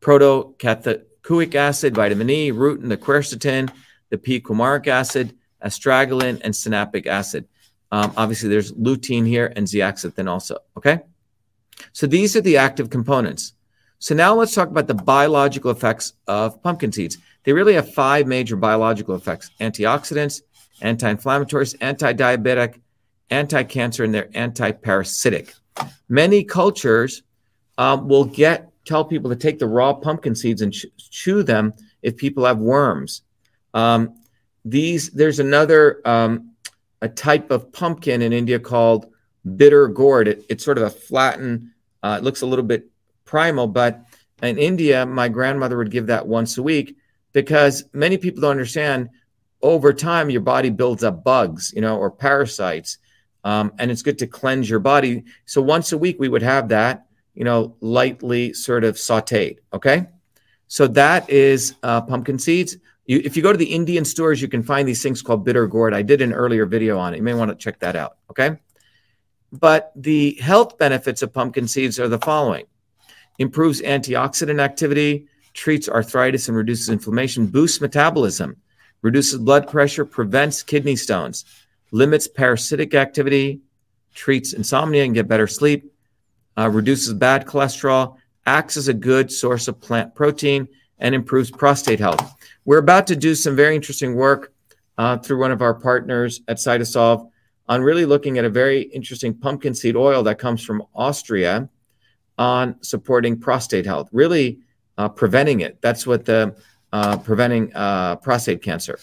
[0.00, 3.70] protocatechuic acid, vitamin E, rutin, the quercetin,
[4.10, 5.34] the P-coumaric acid,
[5.64, 7.48] astragalin, and sinapic acid.
[7.90, 10.58] Um, obviously, there's lutein here and zeaxanthin also.
[10.76, 11.00] Okay,
[11.92, 13.52] so these are the active components.
[13.98, 17.16] So now let's talk about the biological effects of pumpkin seeds.
[17.44, 20.42] They really have five major biological effects: antioxidants,
[20.80, 22.80] anti-inflammatories, anti-diabetic,
[23.30, 25.54] anti-cancer, and they're anti-parasitic.
[26.08, 27.22] Many cultures
[27.78, 31.72] um, will get tell people to take the raw pumpkin seeds and ch- chew them
[32.02, 33.22] if people have worms.
[33.72, 34.16] Um,
[34.64, 36.52] these there's another um,
[37.02, 39.06] a type of pumpkin in India called
[39.56, 40.28] bitter gourd.
[40.28, 41.70] It, it's sort of a flattened.
[42.02, 42.90] Uh, it looks a little bit
[43.24, 44.04] primal, but
[44.42, 46.96] in India, my grandmother would give that once a week
[47.34, 49.10] because many people don't understand.
[49.60, 52.98] Over time, your body builds up bugs, you know, or parasites,
[53.44, 55.24] um, and it's good to cleanse your body.
[55.44, 59.58] So once a week, we would have that, you know, lightly sort of sautéed.
[59.72, 60.06] Okay,
[60.68, 62.78] so that is uh, pumpkin seeds.
[63.06, 65.66] You, if you go to the Indian stores, you can find these things called bitter
[65.66, 65.92] gourd.
[65.92, 67.18] I did an earlier video on it.
[67.18, 68.16] You may want to check that out.
[68.30, 68.56] Okay.
[69.52, 72.64] But the health benefits of pumpkin seeds are the following
[73.38, 78.56] improves antioxidant activity, treats arthritis and reduces inflammation, boosts metabolism,
[79.02, 81.44] reduces blood pressure, prevents kidney stones,
[81.92, 83.60] limits parasitic activity,
[84.14, 85.92] treats insomnia and get better sleep,
[86.58, 92.00] uh, reduces bad cholesterol, acts as a good source of plant protein, and improves prostate
[92.00, 92.34] health.
[92.64, 94.52] We're about to do some very interesting work
[94.98, 97.30] uh, through one of our partners at Cytosolve
[97.68, 101.68] on really looking at a very interesting pumpkin seed oil that comes from Austria
[102.38, 104.60] on supporting prostate health, really
[104.98, 105.80] uh, preventing it.
[105.80, 106.56] That's what the
[106.92, 108.98] uh, preventing uh, prostate cancer,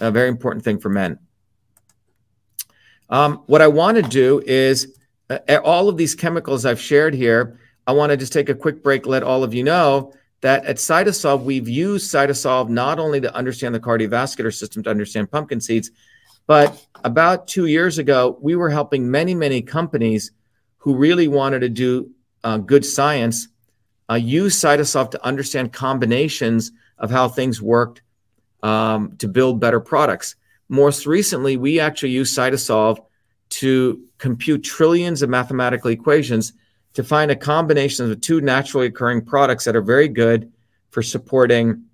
[0.00, 1.18] a very important thing for men.
[3.10, 4.96] Um, what I want to do is
[5.28, 7.58] uh, all of these chemicals I've shared here.
[7.86, 10.76] I want to just take a quick break, let all of you know that at
[10.76, 15.90] Cytosolve, we've used Cytosolve not only to understand the cardiovascular system, to understand pumpkin seeds,
[16.46, 20.32] but about two years ago, we were helping many, many companies
[20.78, 22.10] who really wanted to do
[22.42, 23.48] uh, good science
[24.10, 28.02] uh, use Cytosolve to understand combinations of how things worked
[28.62, 30.36] um, to build better products.
[30.68, 33.04] Most recently, we actually use Cytosolve
[33.50, 36.52] to compute trillions of mathematical equations
[36.94, 40.52] to find a combination of two naturally occurring products that are very good
[40.90, 41.84] for supporting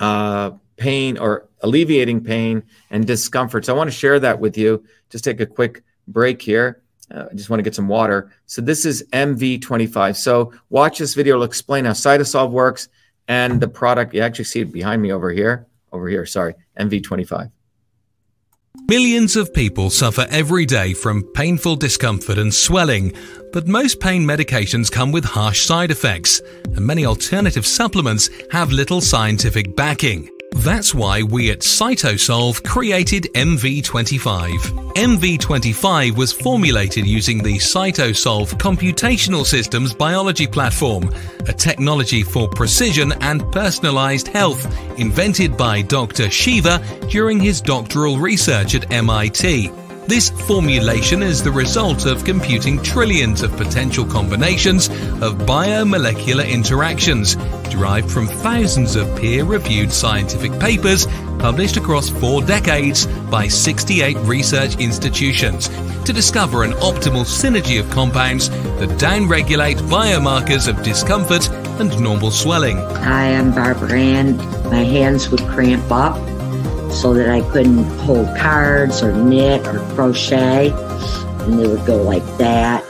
[0.00, 3.64] uh, pain or alleviating pain and discomfort.
[3.64, 4.84] So I want to share that with you.
[5.10, 6.82] Just take a quick break here.
[7.14, 8.32] Uh, I just want to get some water.
[8.46, 10.16] So this is MV25.
[10.16, 11.34] So watch this video.
[11.34, 12.88] It'll explain how Cytosolve works
[13.28, 14.14] and the product.
[14.14, 15.66] You actually see it behind me over here.
[15.92, 17.50] Over here, sorry, MV25.
[18.88, 23.12] Millions of people suffer every day from painful discomfort and swelling,
[23.52, 29.00] but most pain medications come with harsh side effects, and many alternative supplements have little
[29.00, 30.33] scientific backing.
[30.58, 34.94] That's why we at Cytosolve created MV25.
[34.94, 41.10] MV25 was formulated using the Cytosolve Computational Systems Biology Platform,
[41.48, 44.64] a technology for precision and personalized health
[44.98, 46.30] invented by Dr.
[46.30, 49.83] Shiva during his doctoral research at MIT.
[50.06, 57.36] This formulation is the result of computing trillions of potential combinations of biomolecular interactions
[57.70, 61.06] derived from thousands of peer reviewed scientific papers
[61.38, 65.68] published across four decades by 68 research institutions
[66.04, 71.48] to discover an optimal synergy of compounds that downregulate biomarkers of discomfort
[71.80, 72.76] and normal swelling.
[72.76, 74.36] Hi, I am Barbara Ann.
[74.64, 76.33] My hands would cramp up
[76.94, 80.70] so that I couldn't hold cards or knit or crochet.
[80.70, 82.84] And they would go like that.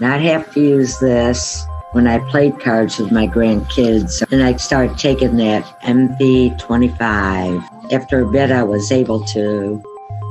[0.00, 4.22] I'd have to use this when I played cards with my grandkids.
[4.32, 7.92] And I started taking that MV25.
[7.92, 9.82] After a bit, I was able to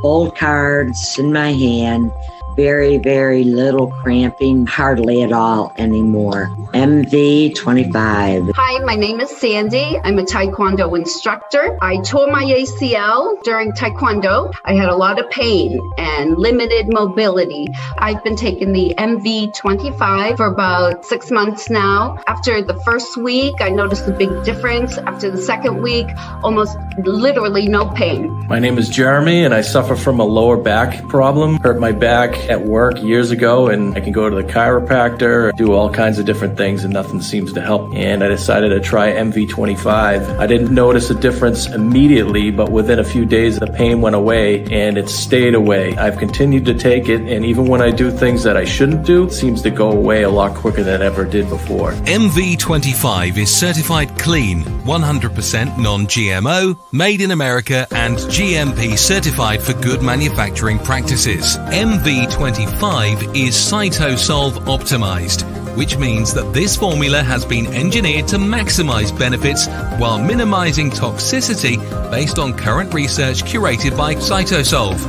[0.01, 2.11] hold cards in my hand.
[2.55, 6.47] Very, very little cramping, hardly at all anymore.
[6.73, 8.51] MV25.
[8.69, 9.99] Hi, my name is Sandy.
[10.03, 11.75] I'm a Taekwondo instructor.
[11.81, 14.53] I tore my ACL during Taekwondo.
[14.63, 17.69] I had a lot of pain and limited mobility.
[17.97, 22.19] I've been taking the MV25 for about six months now.
[22.27, 24.99] After the first week, I noticed a big difference.
[24.99, 26.05] After the second week,
[26.43, 28.45] almost literally no pain.
[28.45, 31.59] My name is Jeremy, and I suffer from a lower back problem.
[31.61, 35.73] Hurt my back at work years ago, and I can go to the chiropractor, do
[35.73, 37.95] all kinds of different things, and nothing seems to help.
[37.95, 40.37] And I decided to try MV25.
[40.37, 44.65] I didn't notice a difference immediately, but within a few days, the pain went away
[44.65, 45.95] and it stayed away.
[45.95, 49.25] I've continued to take it, and even when I do things that I shouldn't do,
[49.27, 51.91] it seems to go away a lot quicker than it ever did before.
[51.91, 60.01] MV25 is certified clean, 100% non GMO, made in America, and GMP certified for good
[60.01, 61.57] manufacturing practices.
[61.57, 65.43] MV25 is Cytosolve optimized,
[65.79, 69.65] which means that this formula has been engineered to maximize benefits
[69.97, 71.77] while minimizing toxicity
[72.11, 74.99] based on current research curated by Cytosolve.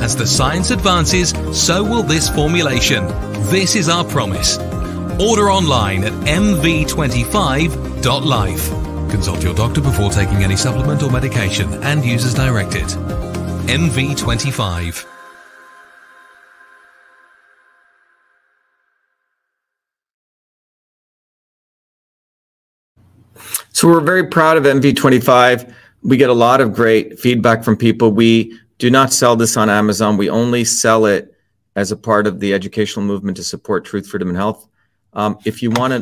[0.00, 3.08] As the science advances, so will this formulation.
[3.50, 4.58] This is our promise.
[5.20, 9.10] Order online at mv25.life.
[9.10, 12.86] Consult your doctor before taking any supplement or medication and use as directed.
[13.66, 15.11] MV25.
[23.82, 25.74] So we're very proud of MV25.
[26.04, 28.12] We get a lot of great feedback from people.
[28.12, 30.16] We do not sell this on Amazon.
[30.16, 31.34] We only sell it
[31.74, 34.68] as a part of the educational movement to support truth, freedom, and health.
[35.14, 35.94] Um, if you want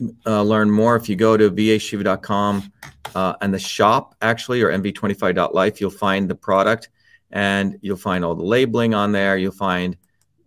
[0.00, 2.72] to uh, learn more, if you go to vashiva.com
[3.14, 6.88] uh, and the shop, actually, or mv25.life, you'll find the product
[7.30, 9.38] and you'll find all the labeling on there.
[9.38, 9.96] You'll find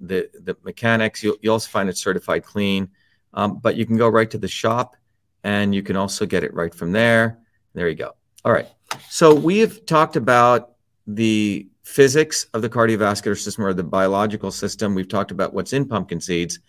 [0.01, 1.23] the, the mechanics.
[1.23, 2.89] You'll, you'll also find it certified clean.
[3.33, 4.97] Um, but you can go right to the shop
[5.43, 7.39] and you can also get it right from there.
[7.73, 8.15] There you go.
[8.43, 8.67] All right.
[9.09, 10.73] So we have talked about
[11.07, 14.95] the physics of the cardiovascular system or the biological system.
[14.95, 16.59] We've talked about what's in pumpkin seeds.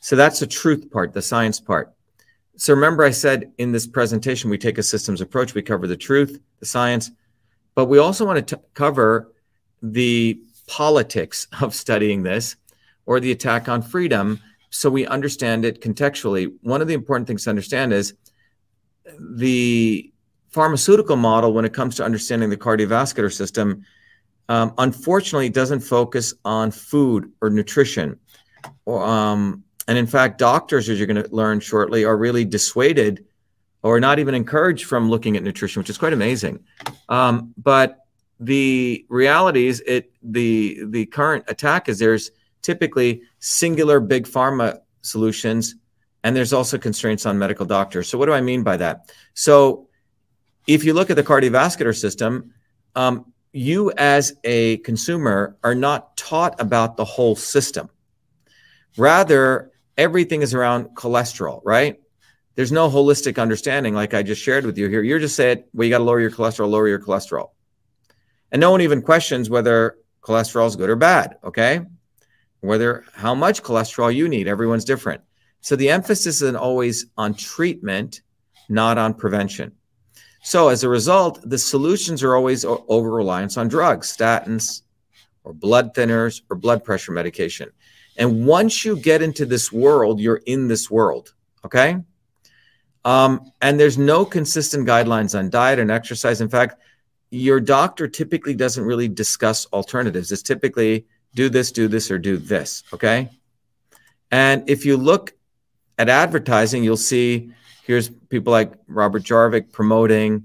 [0.00, 1.92] So that's the truth part, the science part.
[2.56, 5.54] So remember, I said in this presentation, we take a systems approach.
[5.54, 7.10] We cover the truth, the science,
[7.74, 9.32] but we also want to cover
[9.82, 12.56] the politics of studying this
[13.06, 14.40] or the attack on freedom
[14.72, 16.52] so we understand it contextually.
[16.62, 18.14] One of the important things to understand is
[19.18, 20.10] the
[20.48, 23.84] pharmaceutical model when it comes to understanding the cardiovascular system
[24.48, 28.18] um, unfortunately doesn't focus on food or nutrition
[28.86, 33.24] um, and in fact doctors as you're going to learn shortly are really dissuaded
[33.82, 36.58] or not even encouraged from looking at nutrition which is quite amazing
[37.08, 38.06] um, but
[38.40, 42.30] the reality is it the the current attack is there's
[42.62, 45.74] typically singular big pharma solutions,
[46.24, 48.08] and there's also constraints on medical doctors.
[48.08, 49.12] So, what do I mean by that?
[49.34, 49.88] So,
[50.66, 52.54] if you look at the cardiovascular system,
[52.94, 57.90] um, you as a consumer are not taught about the whole system.
[58.96, 61.98] Rather, everything is around cholesterol, right?
[62.54, 65.02] There's no holistic understanding like I just shared with you here.
[65.02, 67.50] You're just saying, well, you got to lower your cholesterol, lower your cholesterol.
[68.50, 71.80] And no one even questions whether cholesterol is good or bad, okay?
[72.62, 74.48] Whether how much cholesterol you need.
[74.48, 75.20] Everyone's different.
[75.60, 78.22] So the emphasis is always on treatment,
[78.68, 79.72] not on prevention.
[80.42, 84.82] So as a result, the solutions are always over reliance on drugs, statins,
[85.44, 87.70] or blood thinners, or blood pressure medication.
[88.16, 91.34] And once you get into this world, you're in this world.
[91.64, 91.96] Okay.
[93.04, 96.40] Um, and there's no consistent guidelines on diet and exercise.
[96.40, 96.80] In fact,
[97.30, 100.30] your doctor typically doesn't really discuss alternatives.
[100.30, 102.82] It's typically do this, do this, or do this.
[102.92, 103.28] Okay.
[104.30, 105.32] And if you look
[105.98, 107.52] at advertising, you'll see
[107.84, 110.44] here's people like Robert Jarvik promoting,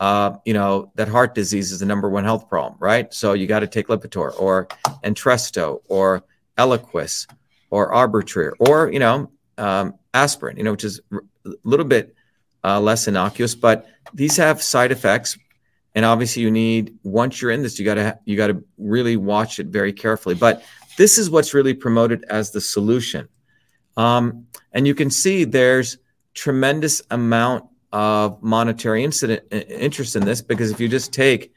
[0.00, 3.12] uh, you know, that heart disease is the number one health problem, right?
[3.12, 4.68] So you got to take Lipitor or
[5.04, 6.24] Entresto or
[6.58, 7.26] Eliquis
[7.70, 12.14] or Arbitrare or, you know, um, aspirin, you know, which is a little bit
[12.64, 15.38] uh, less innocuous, but these have side effects
[15.96, 19.16] and obviously you need once you're in this you got to you got to really
[19.16, 20.34] watch it very carefully.
[20.34, 20.62] But
[20.98, 23.28] this is what's really promoted as the solution.
[23.96, 25.96] Um, and you can see there's
[26.34, 31.54] tremendous amount of monetary incident, interest in this because if you just take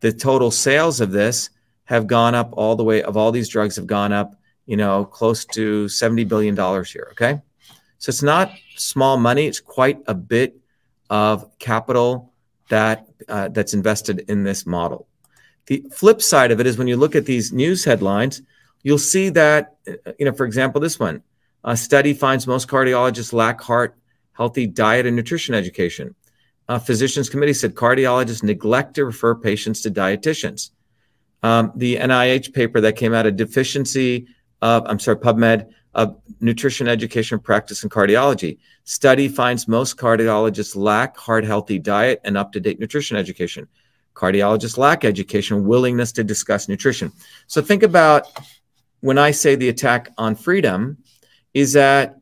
[0.00, 1.50] the total sales of this
[1.84, 5.04] have gone up all the way of all these drugs have gone up you know
[5.04, 7.42] close to 70 billion dollars here okay?
[7.98, 10.56] So it's not small money it's quite a bit
[11.10, 12.32] of capital
[12.68, 15.08] that uh, that's invested in this model.
[15.66, 18.42] The flip side of it is when you look at these news headlines,
[18.82, 21.22] you'll see that, uh, you know, for example, this one,
[21.64, 23.96] a study finds most cardiologists lack heart
[24.32, 26.14] healthy diet and nutrition education.
[26.68, 30.70] Uh, physicians committee said cardiologists neglect to refer patients to dietitians.
[31.42, 34.26] Um, the NIH paper that came out of deficiency
[34.62, 38.58] of, I'm sorry, PubMed of nutrition education practice in cardiology.
[38.84, 43.68] Study finds most cardiologists lack heart healthy diet and up to date nutrition education.
[44.14, 47.12] Cardiologists lack education, willingness to discuss nutrition.
[47.46, 48.26] So think about
[49.00, 50.98] when I say the attack on freedom,
[51.52, 52.16] is that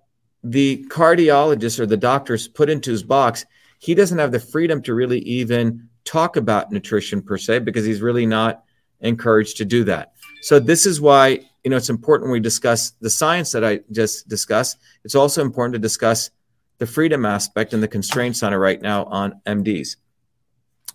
[0.45, 3.47] the cardiologist or the doctor's put into his box,
[3.79, 8.03] he doesn't have the freedom to really even talk about nutrition per se because he's
[8.03, 8.65] really not
[9.01, 10.13] encouraged to do that.
[10.43, 14.29] So this is why you know it's important we discuss the science that I just
[14.29, 14.79] discussed.
[15.05, 16.31] It's also important to discuss
[16.79, 19.97] the freedom aspect and the constraints on it right now on MDs.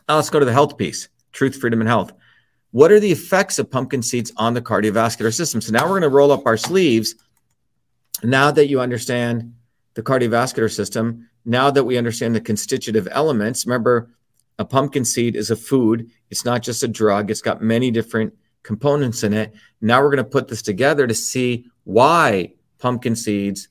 [0.10, 2.12] Now let's go to the health piece: truth, freedom, and health.
[2.72, 5.62] What are the effects of pumpkin seeds on the cardiovascular system?
[5.62, 7.16] So now we're going to roll up our sleeves.
[8.24, 9.54] Now that you understand
[9.94, 14.10] the cardiovascular system, now that we understand the constitutive elements, remember
[14.60, 16.10] a pumpkin seed is a food.
[16.30, 17.32] It's not just a drug.
[17.32, 18.34] It's got many different
[18.68, 19.56] components in it.
[19.80, 23.70] Now we're going to put this together to see why pumpkin seeds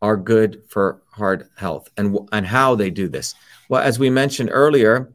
[0.00, 3.34] are good for heart health and, and how they do this.
[3.68, 5.12] Well, as we mentioned earlier,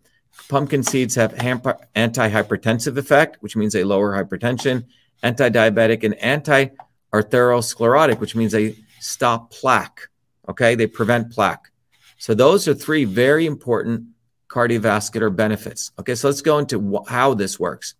[0.49, 4.83] pumpkin seeds have anti-hypertensive effect, which means they lower hypertension,
[5.23, 10.09] anti-diabetic, and anti-arteriosclerotic, which means they stop plaque.
[10.49, 11.71] Okay, they prevent plaque.
[12.17, 14.07] So those are three very important
[14.49, 15.91] cardiovascular benefits.
[15.99, 17.95] Okay, so let's go into how this works.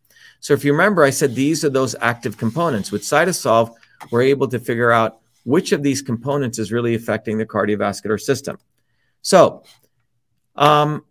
[0.46, 2.91] So if you remember, I said these are those active components.
[2.91, 3.74] With Cytosolve,
[4.12, 8.60] we're able to figure out which of these components is really affecting the cardiovascular system.
[9.24, 9.64] So
[10.56, 11.04] um,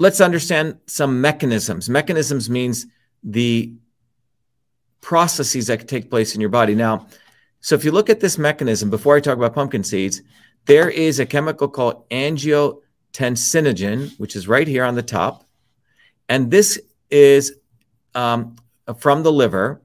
[0.00, 1.88] let's understand some mechanisms.
[1.88, 2.86] Mechanisms means
[3.22, 3.74] the
[5.00, 6.74] processes that take place in your body.
[6.74, 7.06] Now,
[7.60, 10.20] so if you look at this mechanism, before I talk about pumpkin seeds,
[10.64, 15.44] there is a chemical called angiotensinogen, which is right here on the top.
[16.28, 17.54] And this is
[18.14, 18.56] um,
[18.98, 19.80] from the liver.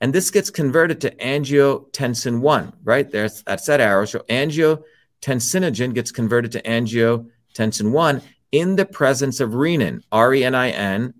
[0.00, 3.08] And this gets converted to angiotensin 1, right?
[3.10, 4.04] There's, that's that arrow.
[4.04, 10.54] So angiotensinogen gets converted to angiotensin 1 in the presence of renin, R E N
[10.54, 11.14] I N,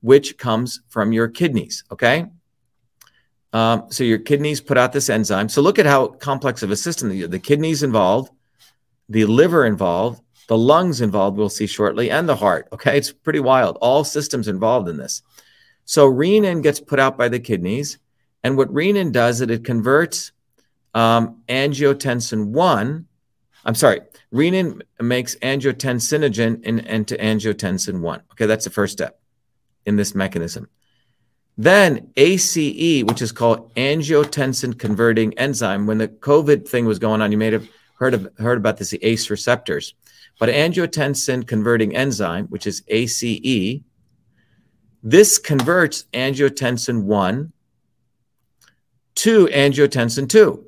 [0.00, 2.26] which comes from your kidneys, okay?
[3.52, 5.48] Um, so your kidneys put out this enzyme.
[5.48, 8.30] So look at how complex of a system the, the kidneys involved,
[9.08, 12.68] the liver involved, the lungs involved, we'll see shortly, and the heart.
[12.72, 13.76] Okay, it's pretty wild.
[13.80, 15.22] All systems involved in this.
[15.88, 17.96] So renin gets put out by the kidneys,
[18.44, 20.32] and what renin does is it converts
[20.92, 23.06] um, angiotensin one.
[23.64, 28.20] I'm sorry, renin makes angiotensinogen in, into angiotensin one.
[28.32, 29.18] Okay, that's the first step
[29.86, 30.68] in this mechanism.
[31.56, 35.86] Then ACE, which is called angiotensin converting enzyme.
[35.86, 38.90] When the COVID thing was going on, you may have heard of, heard about this,
[38.90, 39.94] the ACE receptors.
[40.38, 43.80] But angiotensin converting enzyme, which is ACE,
[45.02, 47.52] this converts angiotensin 1
[49.16, 50.64] to angiotensin 2.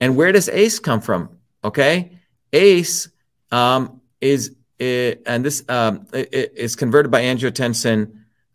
[0.00, 1.38] And where does ACE come from?
[1.64, 2.18] Okay.
[2.52, 3.08] ACE
[3.50, 4.84] um, is, uh,
[5.26, 8.12] and this um, is converted by angiotensin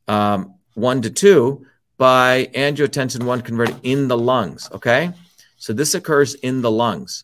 [0.08, 1.66] um, 1 to 2
[1.97, 4.70] by angiotensin 1 converted in the lungs.
[4.72, 5.12] Okay.
[5.58, 7.24] So this occurs in the lungs.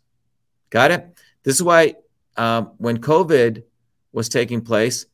[0.69, 1.17] Got it?
[1.43, 1.95] This is why
[2.35, 3.63] uh, when COVID
[4.11, 5.05] was taking place,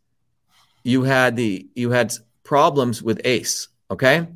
[0.84, 2.14] you had the you had
[2.54, 3.68] problems with ACE.
[3.90, 4.28] Okay.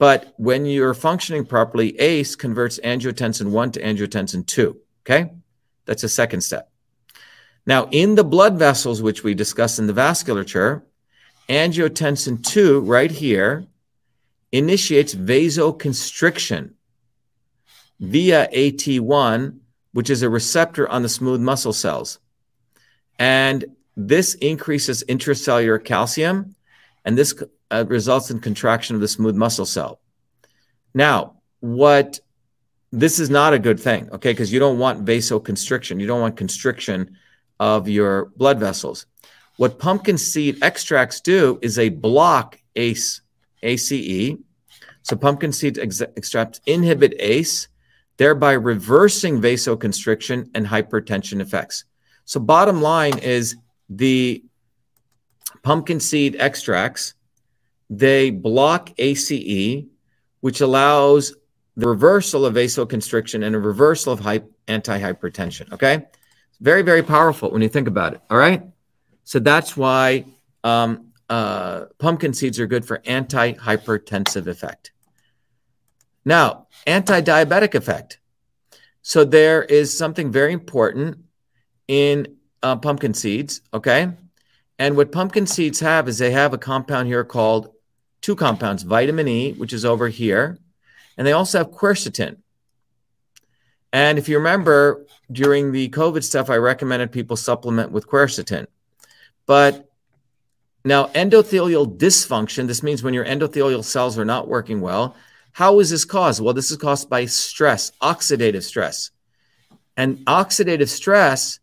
[0.00, 4.76] But when you're functioning properly, ACE converts angiotensin 1 to angiotensin 2.
[5.02, 5.30] Okay.
[5.86, 6.68] That's a second step.
[7.64, 10.82] Now, in the blood vessels, which we discussed in the vasculature,
[11.48, 13.68] angiotensin 2 right here
[14.50, 16.72] initiates vasoconstriction
[18.00, 19.60] via AT1,
[19.92, 22.18] which is a receptor on the smooth muscle cells.
[23.20, 23.64] And
[23.96, 26.53] this increases intracellular calcium,
[27.04, 27.34] and this
[27.70, 30.00] uh, results in contraction of the smooth muscle cell.
[30.94, 32.20] Now, what
[32.92, 34.30] this is not a good thing, okay?
[34.30, 36.00] Because you don't want vasoconstriction.
[36.00, 37.16] You don't want constriction
[37.58, 39.06] of your blood vessels.
[39.56, 43.20] What pumpkin seed extracts do is they block ACE,
[43.62, 44.36] ACE.
[45.02, 47.68] So pumpkin seed ex- extracts inhibit ACE,
[48.16, 51.84] thereby reversing vasoconstriction and hypertension effects.
[52.24, 53.56] So bottom line is
[53.88, 54.44] the
[55.64, 57.14] pumpkin seed extracts,
[57.90, 59.84] they block ACE,
[60.40, 61.34] which allows
[61.76, 65.72] the reversal of vasoconstriction and a reversal of hy- anti-hypertension.
[65.72, 66.06] Okay,
[66.60, 68.20] very very powerful when you think about it.
[68.30, 68.62] All right.
[69.24, 70.26] So that's why
[70.62, 74.92] um, uh, pumpkin seeds are good for anti-hypertensive effect.
[76.26, 78.18] Now, anti-diabetic effect.
[79.00, 81.18] So there is something very important
[81.88, 83.62] in uh, pumpkin seeds.
[83.72, 84.12] Okay.
[84.78, 87.70] And what pumpkin seeds have is they have a compound here called
[88.20, 90.58] two compounds vitamin E, which is over here,
[91.16, 92.38] and they also have quercetin.
[93.92, 98.66] And if you remember during the COVID stuff, I recommended people supplement with quercetin.
[99.46, 99.88] But
[100.84, 105.16] now, endothelial dysfunction, this means when your endothelial cells are not working well.
[105.52, 106.42] How is this caused?
[106.42, 109.10] Well, this is caused by stress, oxidative stress.
[109.96, 111.60] And oxidative stress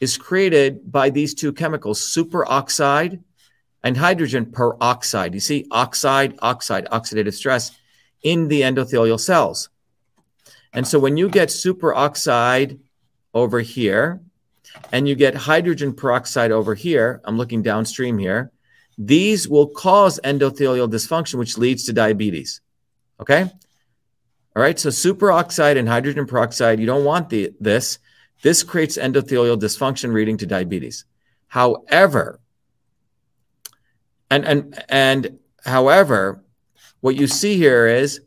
[0.00, 3.22] is created by these two chemicals, superoxide
[3.82, 5.34] and hydrogen peroxide.
[5.34, 7.78] You see, oxide, oxide, oxidative stress
[8.22, 9.68] in the endothelial cells.
[10.72, 12.78] And so when you get superoxide
[13.34, 14.20] over here
[14.92, 18.52] and you get hydrogen peroxide over here, I'm looking downstream here,
[18.96, 22.60] these will cause endothelial dysfunction, which leads to diabetes.
[23.18, 23.50] Okay?
[24.56, 27.98] All right, so superoxide and hydrogen peroxide, you don't want the, this
[28.42, 31.04] this creates endothelial dysfunction leading to diabetes.
[31.48, 32.40] However,
[34.30, 36.42] and, and, and however,
[37.00, 38.20] what you see here is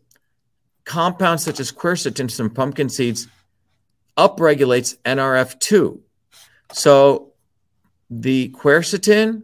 [0.85, 3.27] compounds such as quercetin from pumpkin seeds
[4.17, 5.99] upregulates NRF2.
[6.73, 7.33] So
[8.09, 9.43] the quercetin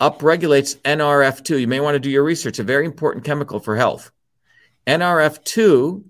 [0.00, 1.60] upregulates NRF2.
[1.60, 4.10] You may want to do your research, a very important chemical for health.
[4.86, 6.04] NRF2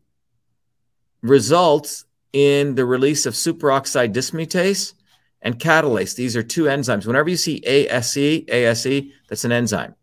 [1.22, 2.04] results
[2.34, 4.92] in the release of superoxide dismutase
[5.40, 6.16] and catalase.
[6.16, 7.06] These are two enzymes.
[7.06, 8.16] Whenever you see ASE,
[8.48, 9.94] ASE, that's an enzyme.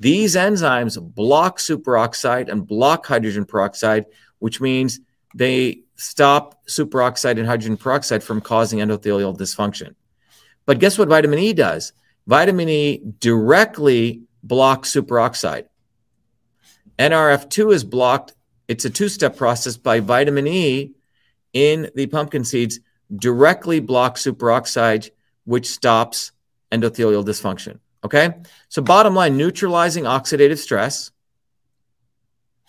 [0.00, 4.06] These enzymes block superoxide and block hydrogen peroxide,
[4.40, 4.98] which means
[5.36, 9.94] they stop superoxide and hydrogen peroxide from causing endothelial dysfunction.
[10.66, 11.92] But guess what vitamin E does?
[12.26, 15.66] Vitamin E directly blocks superoxide.
[16.98, 18.34] NRF2 is blocked.
[18.66, 20.94] It's a two step process by vitamin E
[21.52, 22.80] in the pumpkin seeds
[23.16, 25.10] directly block superoxide,
[25.44, 26.32] which stops
[26.70, 27.78] endothelial dysfunction.
[28.04, 28.34] Okay.
[28.68, 31.10] So, bottom line neutralizing oxidative stress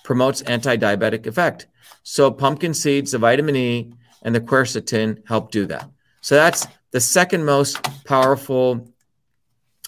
[0.03, 1.67] promotes anti diabetic effect.
[2.03, 5.89] So, pumpkin seeds, the vitamin E, and the quercetin help do that.
[6.21, 8.93] So, that's the second most powerful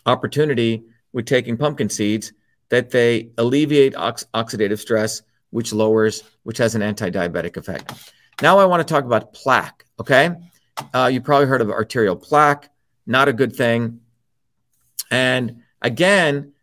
[0.06, 2.34] opportunity with taking pumpkin seeds
[2.70, 5.22] that they alleviate ox- oxidative stress,
[5.52, 7.92] which lowers, which has an anti diabetic effect.
[8.42, 9.86] Now I want to talk about plaque.
[10.00, 10.32] Okay.
[10.94, 12.70] Uh, you probably heard of arterial plaque,
[13.06, 14.00] not a good thing.
[15.12, 16.54] And again,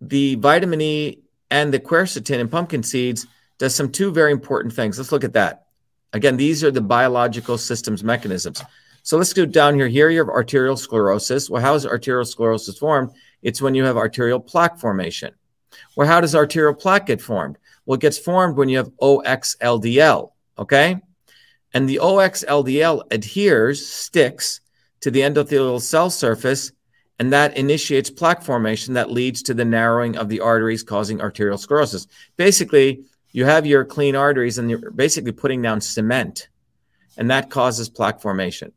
[0.00, 3.26] the vitamin E and the quercetin in pumpkin seeds
[3.58, 4.98] does some two very important things.
[4.98, 5.66] Let's look at that.
[6.12, 8.62] Again, these are the biological systems mechanisms.
[9.02, 9.88] So let's go down here.
[9.88, 11.48] Here you have arterial sclerosis.
[11.48, 13.10] Well, how is arterial sclerosis formed?
[13.42, 15.34] It's when you have arterial plaque formation.
[15.96, 17.58] Well, how does arterial plaque get formed?
[17.84, 20.30] Well, it gets formed when you have OXLDL.
[20.58, 21.00] Okay.
[21.74, 24.60] And the OXLDL adheres, sticks
[25.00, 26.72] to the endothelial cell surface,
[27.18, 31.58] and that initiates plaque formation that leads to the narrowing of the arteries, causing arterial
[31.58, 32.06] sclerosis.
[32.36, 36.48] Basically, you have your clean arteries and you're basically putting down cement,
[37.16, 38.72] and that causes plaque formation.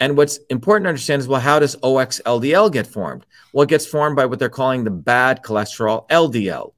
[0.00, 3.26] And what's important to understand is well, how does OXLDL get formed?
[3.52, 6.72] Well, it gets formed by what they're calling the bad cholesterol LDL,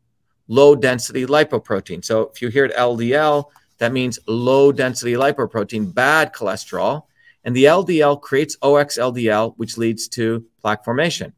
[0.48, 2.04] low density lipoprotein.
[2.04, 3.44] So if you hear LDL,
[3.80, 7.04] that means low density lipoprotein, bad cholesterol.
[7.42, 11.32] And the LDL creates OXLDL, which leads to plaque formation.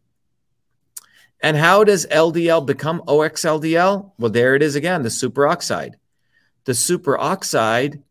[1.41, 4.13] And how does LDL become OXLDL?
[4.19, 5.95] Well, there it is again, the superoxide.
[6.65, 8.03] The superoxide,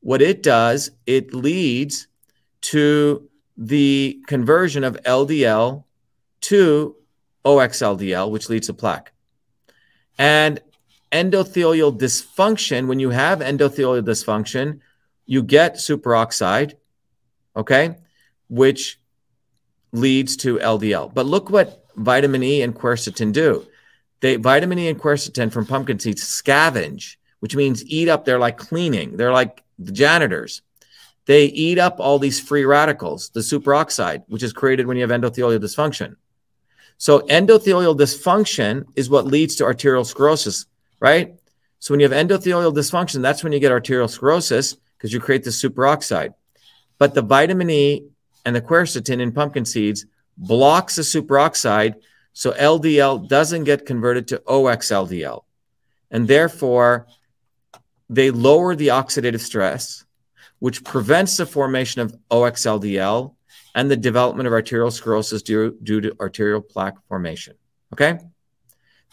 [0.00, 2.08] what it does, it leads
[2.60, 3.26] to
[3.56, 5.84] the conversion of LDL
[6.42, 6.94] to
[7.46, 9.12] OXLDL, which leads to plaque.
[10.18, 10.60] And
[11.12, 14.80] endothelial dysfunction, when you have endothelial dysfunction,
[15.26, 16.74] you get superoxide,
[17.56, 17.96] okay,
[18.48, 18.98] which
[19.92, 21.12] leads to LDL.
[21.12, 23.66] But look what vitamin E and quercetin do.
[24.20, 28.24] They vitamin E and quercetin from pumpkin seeds scavenge, which means eat up.
[28.24, 29.16] They're like cleaning.
[29.16, 30.62] They're like the janitors.
[31.26, 35.20] They eat up all these free radicals, the superoxide, which is created when you have
[35.20, 36.16] endothelial dysfunction.
[36.96, 40.66] So endothelial dysfunction is what leads to arterial sclerosis
[41.00, 41.34] right?
[41.78, 45.44] So when you have endothelial dysfunction, that's when you get arterial sclerosis because you create
[45.44, 46.34] the superoxide.
[46.98, 48.08] But the vitamin E
[48.44, 51.94] and the quercetin in pumpkin seeds blocks the superoxide,
[52.32, 55.44] so LDL doesn't get converted to OXLDL.
[56.10, 57.06] And therefore,
[58.08, 60.04] they lower the oxidative stress,
[60.58, 63.34] which prevents the formation of OXLDL
[63.74, 67.54] and the development of arterial sclerosis due, due to arterial plaque formation.
[67.92, 68.18] Okay?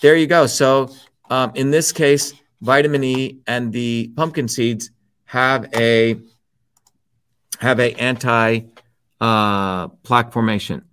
[0.01, 0.47] There you go.
[0.47, 0.95] So
[1.29, 4.91] um, in this case, vitamin E and the pumpkin seeds
[5.25, 6.19] have a
[7.59, 8.61] have a anti
[9.21, 10.83] uh, plaque formation.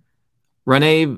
[0.65, 1.17] Renee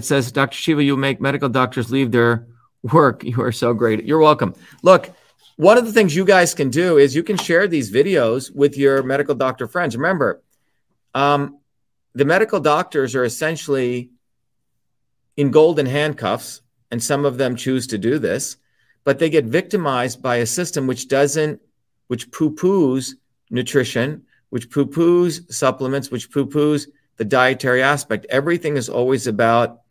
[0.00, 0.56] says, Dr.
[0.56, 2.46] Shiva, you make medical doctors leave their
[2.82, 3.24] work.
[3.24, 4.04] You are so great.
[4.04, 4.54] You're welcome.
[4.82, 5.10] Look,
[5.56, 8.76] one of the things you guys can do is you can share these videos with
[8.76, 9.96] your medical doctor friends.
[9.96, 10.42] Remember,
[11.14, 11.58] um,
[12.14, 14.10] the medical doctors are essentially
[15.36, 18.56] in golden handcuffs, and some of them choose to do this,
[19.04, 21.60] but they get victimized by a system which doesn't,
[22.08, 23.14] which poo poos
[23.50, 26.86] nutrition, which poo poos supplements, which poo poos
[27.16, 28.26] the dietary aspect.
[28.30, 29.82] Everything is always about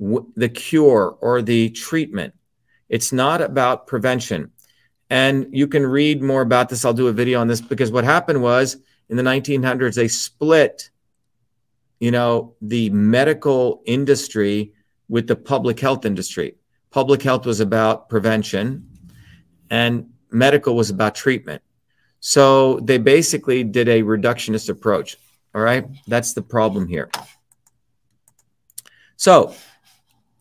[0.00, 2.34] w- the cure or the treatment.
[2.88, 4.52] It's not about prevention.
[5.10, 6.84] And you can read more about this.
[6.84, 8.76] I'll do a video on this because what happened was
[9.08, 10.90] in the 1900s, they split,
[11.98, 14.72] you know, the medical industry
[15.08, 16.56] with the public health industry.
[16.90, 18.88] Public health was about prevention
[19.70, 21.62] and medical was about treatment.
[22.20, 25.16] So they basically did a reductionist approach.
[25.54, 25.86] All right.
[26.06, 27.10] That's the problem here.
[29.16, 29.54] So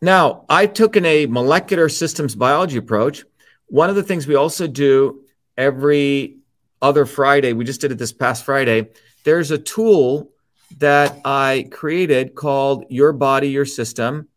[0.01, 3.25] now I took in a molecular systems biology approach.
[3.67, 5.23] One of the things we also do
[5.57, 6.37] every
[6.81, 8.89] other Friday, we just did it this past Friday.
[9.23, 10.31] There's a tool
[10.77, 14.27] that I created called Your Body, Your System.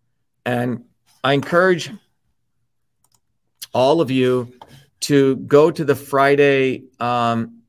[0.44, 0.84] And
[1.22, 1.90] I encourage
[3.72, 4.52] all of you
[5.00, 7.62] to go to the Friday um,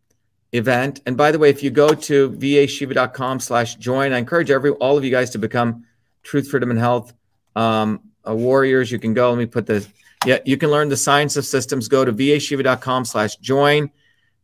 [0.51, 1.01] event.
[1.05, 4.97] And by the way, if you go to vashiva.com slash join, I encourage every all
[4.97, 5.85] of you guys to become
[6.23, 7.13] Truth, Freedom, and Health
[7.55, 8.91] um, uh, warriors.
[8.91, 9.29] You can go.
[9.29, 9.87] Let me put this.
[10.25, 11.87] Yeah, you can learn the science of systems.
[11.87, 13.89] Go to vashiva.com slash join.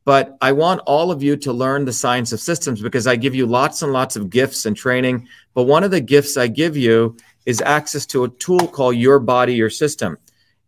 [0.05, 3.35] But I want all of you to learn the science of systems because I give
[3.35, 5.27] you lots and lots of gifts and training.
[5.53, 7.17] But one of the gifts I give you
[7.47, 10.17] is access to a tool called Your Body, Your System.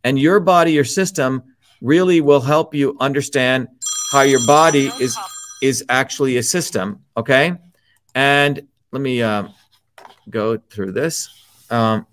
[0.03, 1.43] And Your Body, Your System
[1.81, 3.67] really will help you understand
[4.11, 5.15] how your body is
[5.61, 7.03] is actually a system.
[7.15, 7.53] Okay,
[8.15, 9.47] and let me uh,
[10.29, 11.29] go through this.
[11.69, 12.07] Um,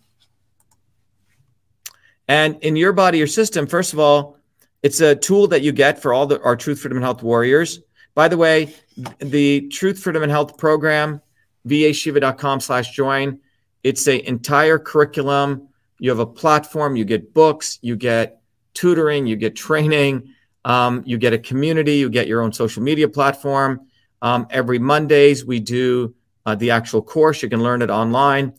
[2.29, 4.37] and in your body, your system, first of all,
[4.83, 7.81] it's a tool that you get for all the our Truth, Freedom, and Health warriors.
[8.15, 8.75] By the way,
[9.21, 11.21] the Truth, Freedom, and Health program,
[11.67, 13.41] vashiva.com slash join.
[13.87, 15.69] It's an entire curriculum.
[16.01, 18.41] You have a platform, you get books, you get
[18.75, 20.35] tutoring, you get training,
[20.65, 23.87] um, you get a community, you get your own social media platform.
[24.23, 27.45] Um, every Mondays, we do uh, the actual course.
[27.45, 28.55] You can learn it online.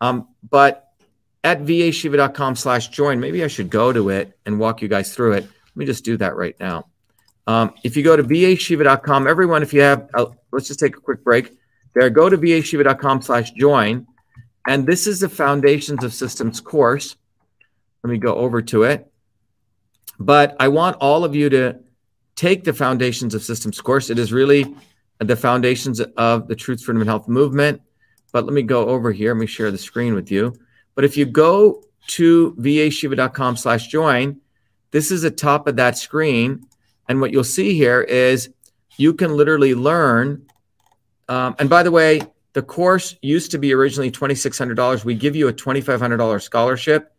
[0.00, 0.88] Um, but
[1.44, 5.32] at vashiva.com slash join, maybe I should go to it and walk you guys through
[5.34, 5.42] it.
[5.44, 6.86] Let me just do that right now.
[7.46, 11.00] Um, if you go to vashiva.com, everyone, if you have, uh, let's just take a
[11.00, 11.52] quick break
[11.92, 12.08] there.
[12.08, 14.06] Go to vashiva.com slash join.
[14.66, 17.16] And this is the Foundations of Systems course.
[18.02, 19.10] Let me go over to it.
[20.18, 21.80] But I want all of you to
[22.36, 24.10] take the Foundations of Systems course.
[24.10, 24.74] It is really
[25.18, 27.80] the foundations of the Truth, Freedom, and Health movement.
[28.32, 29.34] But let me go over here.
[29.34, 30.54] Let me share the screen with you.
[30.94, 34.40] But if you go to vashiva.com slash join,
[34.90, 36.66] this is the top of that screen.
[37.08, 38.50] And what you'll see here is
[38.96, 40.46] you can literally learn.
[41.28, 45.04] Um, and by the way, the course used to be originally $2,600.
[45.04, 47.12] We give you a $2,500 scholarship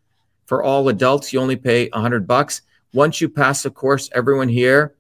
[0.46, 1.32] for all adults.
[1.32, 2.62] You only pay 100 bucks.
[2.94, 4.96] Once you pass the course, everyone here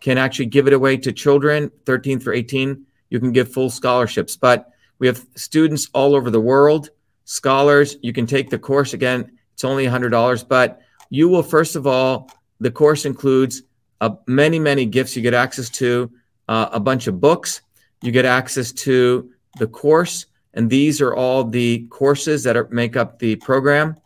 [0.00, 2.86] can actually give it away to children 13 through 18.
[3.10, 6.90] You can give full scholarships, but we have students all over the world,
[7.24, 7.96] scholars.
[8.02, 9.38] You can take the course again.
[9.52, 10.80] It's only $100, but
[11.10, 12.30] you will, first of all,
[12.60, 13.62] the course includes
[14.00, 15.14] uh, many, many gifts.
[15.14, 16.10] You get access to
[16.48, 17.60] uh, a bunch of books.
[18.02, 22.96] You get access to the course, and these are all the courses that are, make
[22.96, 23.96] up the program.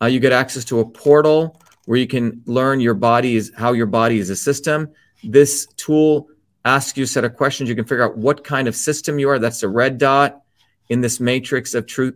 [0.00, 3.72] Uh, you get access to a portal where you can learn your body is how
[3.72, 4.88] your body is a system.
[5.22, 6.28] This tool
[6.64, 7.68] asks you a set of questions.
[7.68, 9.38] You can figure out what kind of system you are.
[9.38, 10.42] That's the red dot
[10.88, 12.14] in this matrix of truth,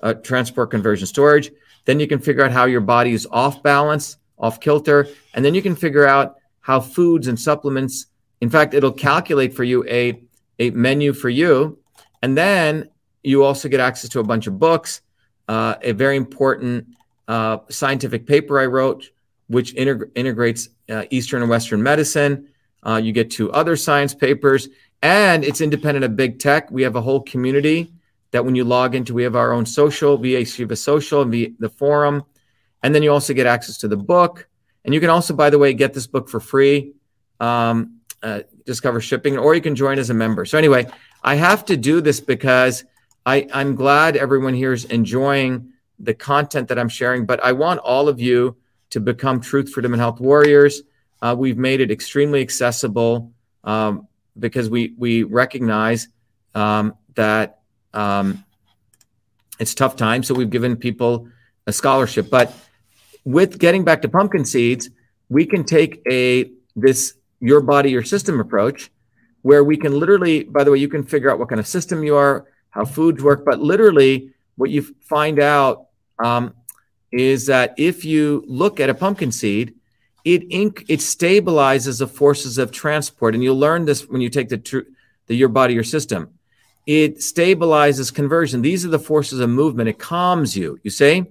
[0.00, 1.50] uh, transport, conversion, storage.
[1.84, 5.54] Then you can figure out how your body is off balance, off kilter, and then
[5.54, 8.06] you can figure out how foods and supplements.
[8.40, 10.20] In fact, it'll calculate for you a
[10.58, 11.78] a menu for you,
[12.22, 12.88] and then
[13.22, 15.00] you also get access to a bunch of books,
[15.48, 16.86] uh, a very important
[17.28, 19.10] uh, scientific paper I wrote,
[19.48, 22.48] which integ- integrates uh, Eastern and Western medicine.
[22.86, 24.68] Uh, you get two other science papers,
[25.02, 26.70] and it's independent of big tech.
[26.70, 27.92] We have a whole community
[28.30, 31.72] that when you log into, we have our own social, VA Shiva Social, and the
[31.76, 32.24] forum.
[32.82, 34.48] And then you also get access to the book.
[34.84, 36.92] And you can also, by the way, get this book for free.
[37.40, 40.44] Um, uh, discover shipping, or you can join as a member.
[40.44, 40.86] So anyway,
[41.26, 42.84] I have to do this because
[43.26, 47.80] I, I'm glad everyone here is enjoying the content that I'm sharing, but I want
[47.80, 48.56] all of you
[48.90, 50.82] to become Truth, Freedom, and Health warriors.
[51.20, 53.32] Uh, we've made it extremely accessible
[53.64, 54.06] um,
[54.38, 56.06] because we we recognize
[56.54, 57.58] um, that
[57.92, 58.44] um,
[59.58, 60.22] it's tough time.
[60.22, 61.28] So we've given people
[61.66, 62.30] a scholarship.
[62.30, 62.54] But
[63.24, 64.90] with getting back to pumpkin seeds,
[65.28, 68.92] we can take a this your body, your system approach,
[69.46, 72.02] where we can literally, by the way, you can figure out what kind of system
[72.02, 75.86] you are, how foods work, but literally what you find out
[76.18, 76.52] um,
[77.12, 79.72] is that if you look at a pumpkin seed,
[80.24, 84.48] it inc- it stabilizes the forces of transport, and you'll learn this when you take
[84.48, 84.88] the, tr-
[85.28, 86.30] the your body, your system.
[86.84, 88.62] It stabilizes conversion.
[88.62, 89.88] These are the forces of movement.
[89.88, 90.80] It calms you.
[90.82, 91.24] You say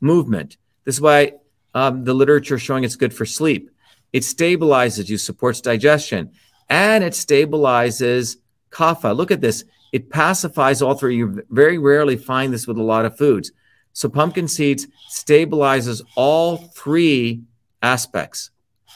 [0.00, 0.56] movement.
[0.86, 1.34] This is why
[1.74, 3.70] um, the literature showing it's good for sleep.
[4.14, 6.32] It stabilizes you, supports digestion,
[6.68, 8.36] and it stabilizes
[8.70, 9.16] kapha.
[9.16, 9.64] Look at this.
[9.92, 11.16] It pacifies all three.
[11.16, 13.52] You very rarely find this with a lot of foods.
[13.92, 17.42] So pumpkin seeds stabilizes all three
[17.82, 18.50] aspects.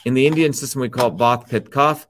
[0.05, 2.07] In the Indian system, we call it Vata Pitta Kapha.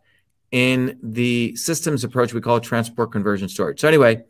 [0.50, 3.80] In the systems approach, we call it transport conversion storage.
[3.80, 4.24] So anyway,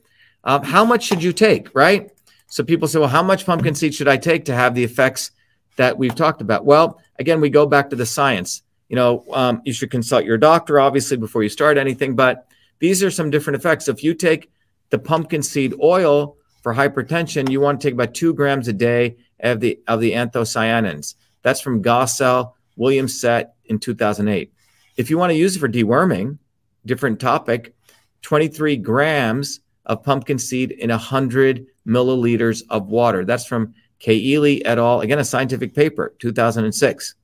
[0.44, 2.12] um, how much should you take, right?
[2.46, 5.32] So people say, well, how much pumpkin seed should I take to have the effects
[5.76, 6.64] that we've talked about?
[6.64, 8.62] Well, again, we go back to the science.
[8.92, 12.46] You know, um, you should consult your doctor, obviously, before you start anything, but
[12.78, 13.88] these are some different effects.
[13.88, 14.50] If you take
[14.90, 19.16] the pumpkin seed oil for hypertension, you want to take about two grams a day
[19.40, 21.14] of the of the anthocyanins.
[21.40, 24.52] That's from Gossel, William Sett in 2008.
[24.98, 26.36] If you want to use it for deworming,
[26.84, 27.74] different topic,
[28.20, 33.24] 23 grams of pumpkin seed in 100 milliliters of water.
[33.24, 34.16] That's from K.
[34.16, 35.00] Ely et al.
[35.00, 37.14] Again, a scientific paper, 2006.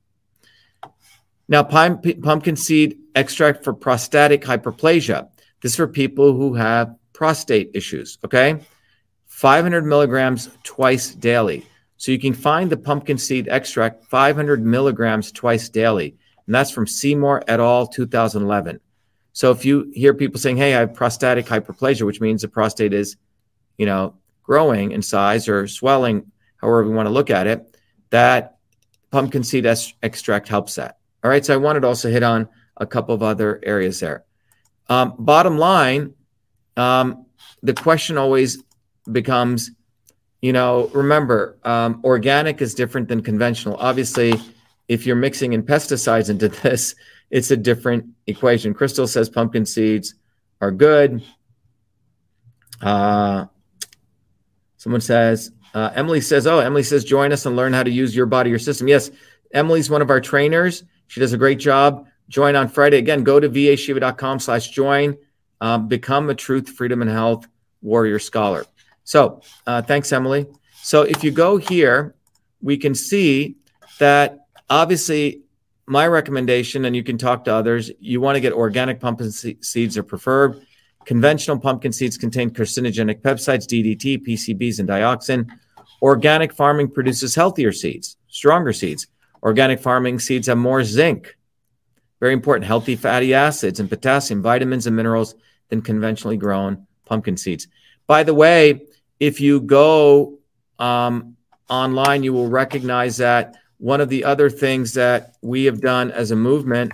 [1.49, 5.29] Now, pumpkin seed extract for prostatic hyperplasia.
[5.61, 8.61] This is for people who have prostate issues, okay?
[9.25, 11.65] 500 milligrams twice daily.
[11.97, 16.15] So you can find the pumpkin seed extract 500 milligrams twice daily.
[16.45, 17.87] And that's from Seymour et al.
[17.87, 18.79] 2011.
[19.33, 22.93] So if you hear people saying, hey, I have prostatic hyperplasia, which means the prostate
[22.93, 23.17] is,
[23.77, 27.75] you know, growing in size or swelling, however we want to look at it,
[28.11, 28.57] that
[29.11, 30.98] pumpkin seed extract helps that.
[31.23, 31.45] All right.
[31.45, 32.47] So I wanted to also hit on
[32.77, 34.23] a couple of other areas there.
[34.87, 36.13] Um, bottom line,
[36.77, 37.25] um,
[37.61, 38.63] the question always
[39.11, 39.71] becomes
[40.41, 43.75] you know, remember, um, organic is different than conventional.
[43.77, 44.33] Obviously,
[44.87, 46.95] if you're mixing in pesticides into this,
[47.29, 48.73] it's a different equation.
[48.73, 50.15] Crystal says pumpkin seeds
[50.61, 51.23] are good.
[52.81, 53.45] Uh,
[54.77, 58.15] someone says, uh, Emily says, oh, Emily says, join us and learn how to use
[58.15, 58.87] your body, your system.
[58.87, 59.11] Yes,
[59.53, 60.83] Emily's one of our trainers.
[61.09, 62.07] She does a great job.
[62.29, 62.97] Join on Friday.
[62.97, 65.17] Again, go to vashiva.com slash join.
[65.59, 67.45] Um, become a truth, freedom, and health
[67.81, 68.65] warrior scholar.
[69.03, 70.47] So uh, thanks, Emily.
[70.81, 72.15] So if you go here,
[72.61, 73.57] we can see
[73.99, 75.41] that obviously
[75.89, 79.97] my recommendation, and you can talk to others, you want to get organic pumpkin seeds
[79.97, 80.61] are preferred.
[81.05, 85.49] Conventional pumpkin seeds contain carcinogenic peptides, DDT, PCBs, and dioxin.
[86.03, 89.07] Organic farming produces healthier seeds, stronger seeds.
[89.43, 91.37] Organic farming seeds have more zinc,
[92.19, 95.35] very important, healthy fatty acids and potassium, vitamins, and minerals
[95.69, 97.67] than conventionally grown pumpkin seeds.
[98.07, 98.81] By the way,
[99.19, 100.39] if you go
[100.77, 101.37] um,
[101.69, 106.31] online, you will recognize that one of the other things that we have done as
[106.31, 106.91] a movement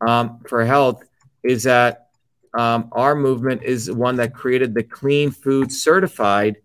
[0.00, 1.04] um, for health
[1.42, 2.08] is that
[2.54, 6.56] um, our movement is one that created the Clean Food Certified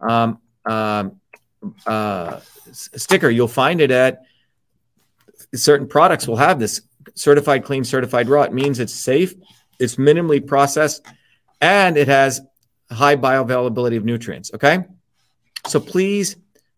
[0.00, 1.08] um, uh,
[1.86, 2.40] uh,
[2.72, 3.30] sticker.
[3.30, 4.22] You'll find it at
[5.54, 6.82] certain products will have this
[7.14, 8.42] certified clean, certified raw.
[8.42, 9.34] It means it's safe,
[9.78, 11.06] it's minimally processed,
[11.60, 12.40] and it has
[12.90, 14.52] high bioavailability of nutrients.
[14.54, 14.84] Okay.
[15.66, 16.36] So please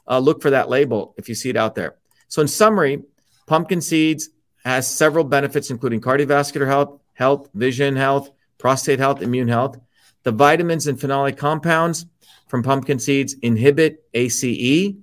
[0.08, 1.96] uh, look for that label if you see it out there.
[2.28, 3.02] So, in summary,
[3.46, 4.30] pumpkin seeds
[4.64, 9.78] has several benefits, including cardiovascular health, health, vision health, prostate health, immune health.
[10.24, 12.06] The vitamins and phenolic compounds
[12.48, 14.94] from pumpkin seeds inhibit ACE,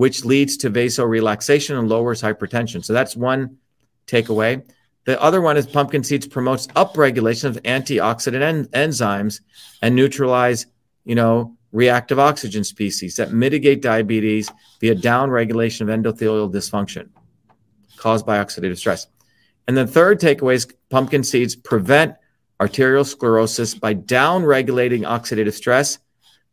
[0.00, 2.82] which leads to vasorelaxation and lowers hypertension.
[2.82, 3.58] So that's one
[4.06, 4.66] takeaway.
[5.04, 9.42] The other one is pumpkin seeds promotes upregulation of antioxidant en- enzymes
[9.82, 10.64] and neutralize,
[11.04, 17.10] you know, reactive oxygen species that mitigate diabetes via downregulation of endothelial dysfunction
[17.98, 19.06] caused by oxidative stress.
[19.68, 22.14] And the third takeaway is pumpkin seeds prevent
[22.58, 25.98] arterial sclerosis by downregulating oxidative stress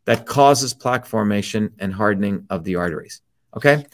[0.04, 3.22] that causes plaque formation and hardening of the arteries.
[3.56, 3.86] Okay.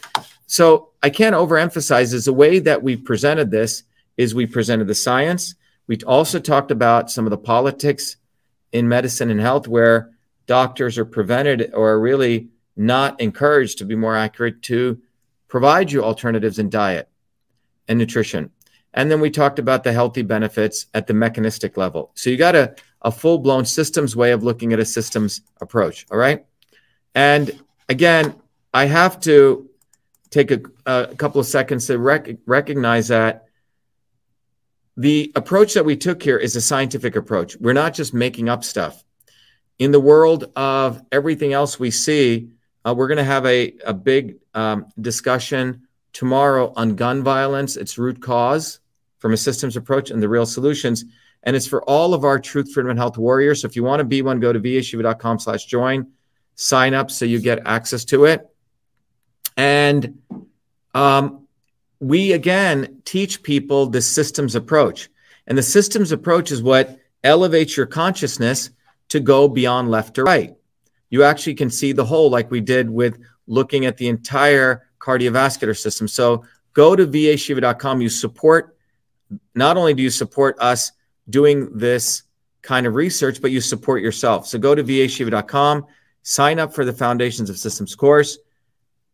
[0.46, 3.82] So I can't overemphasize is the way that we presented this
[4.16, 5.54] is we presented the science.
[5.86, 8.16] We also talked about some of the politics
[8.72, 10.10] in medicine and health where
[10.46, 15.00] doctors are prevented or are really not encouraged to be more accurate to
[15.48, 17.08] provide you alternatives in diet
[17.88, 18.50] and nutrition.
[18.94, 22.12] And then we talked about the healthy benefits at the mechanistic level.
[22.14, 26.06] So you got a, a full blown systems way of looking at a systems approach.
[26.10, 26.44] All right.
[27.14, 28.34] And again,
[28.74, 29.70] I have to
[30.30, 33.46] take a, a couple of seconds to rec- recognize that
[34.96, 37.56] the approach that we took here is a scientific approach.
[37.56, 39.02] We're not just making up stuff.
[39.78, 42.50] In the world of everything else we see,
[42.84, 47.96] uh, we're going to have a, a big um, discussion tomorrow on gun violence, its
[47.96, 48.80] root cause
[49.18, 51.04] from a systems approach, and the real solutions.
[51.44, 53.62] And it's for all of our truth, freedom, and health warriors.
[53.62, 56.08] So if you want to be one, go to vashiva.com slash join,
[56.56, 58.48] sign up so you get access to it.
[59.56, 60.18] And
[60.94, 61.46] um,
[62.00, 65.08] we again teach people the systems approach.
[65.46, 68.70] And the systems approach is what elevates your consciousness
[69.08, 70.54] to go beyond left to right.
[71.10, 75.76] You actually can see the whole, like we did with looking at the entire cardiovascular
[75.76, 76.08] system.
[76.08, 78.00] So go to vashiva.com.
[78.00, 78.76] You support,
[79.54, 80.92] not only do you support us
[81.28, 82.24] doing this
[82.62, 84.46] kind of research, but you support yourself.
[84.46, 85.86] So go to vashiva.com,
[86.22, 88.38] sign up for the Foundations of Systems course,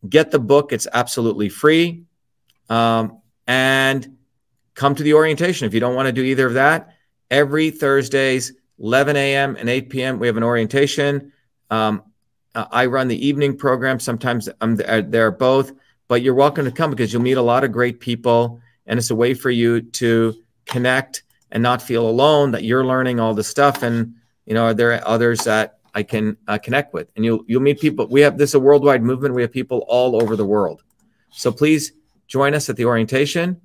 [0.09, 0.73] get the book.
[0.73, 2.05] It's absolutely free.
[2.69, 4.17] Um, and
[4.75, 5.67] come to the orientation.
[5.67, 6.95] If you don't want to do either of that,
[7.31, 9.57] every Thursdays, 11 a.m.
[9.57, 11.33] and 8 p.m., we have an orientation.
[11.71, 12.03] Um,
[12.55, 14.01] I run the evening program.
[14.01, 15.73] Sometimes I'm there, there both,
[16.09, 18.61] but you're welcome to come because you'll meet a lot of great people.
[18.87, 20.35] And it's a way for you to
[20.67, 21.23] connect
[21.53, 23.83] and not feel alone that you're learning all this stuff.
[23.83, 24.15] And,
[24.47, 27.11] you know, are there others that I can uh, connect with?
[27.17, 28.07] And you'll, you'll meet people.
[28.07, 29.35] We have this a worldwide movement.
[29.35, 30.83] We have people all over the world.
[31.31, 31.93] So please
[32.27, 33.61] join us at the orientation.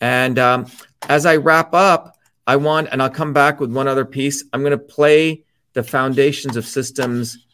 [0.00, 0.66] And um,
[1.08, 2.16] as I wrap up,
[2.46, 4.44] I want, and I'll come back with one other piece.
[4.52, 7.46] I'm going to play the foundations of systems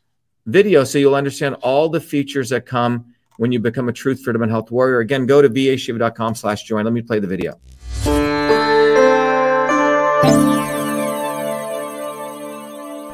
[0.47, 4.43] video so you'll understand all the features that come when you become a truth, freedom,
[4.43, 5.01] and health warrior.
[5.01, 6.85] Again, go to vashiva.com slash join.
[6.85, 7.59] Let me play the video.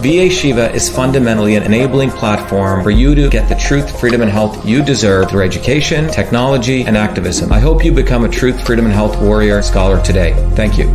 [0.00, 4.30] VA Shiva is fundamentally an enabling platform for you to get the truth, freedom, and
[4.30, 7.50] health you deserve through education, technology, and activism.
[7.50, 10.34] I hope you become a truth, freedom, and health warrior scholar today.
[10.54, 10.86] Thank you.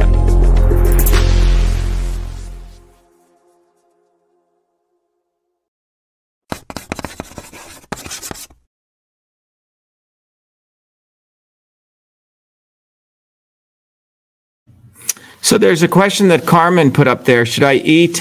[15.43, 17.45] So there's a question that Carmen put up there.
[17.45, 18.19] Should I eat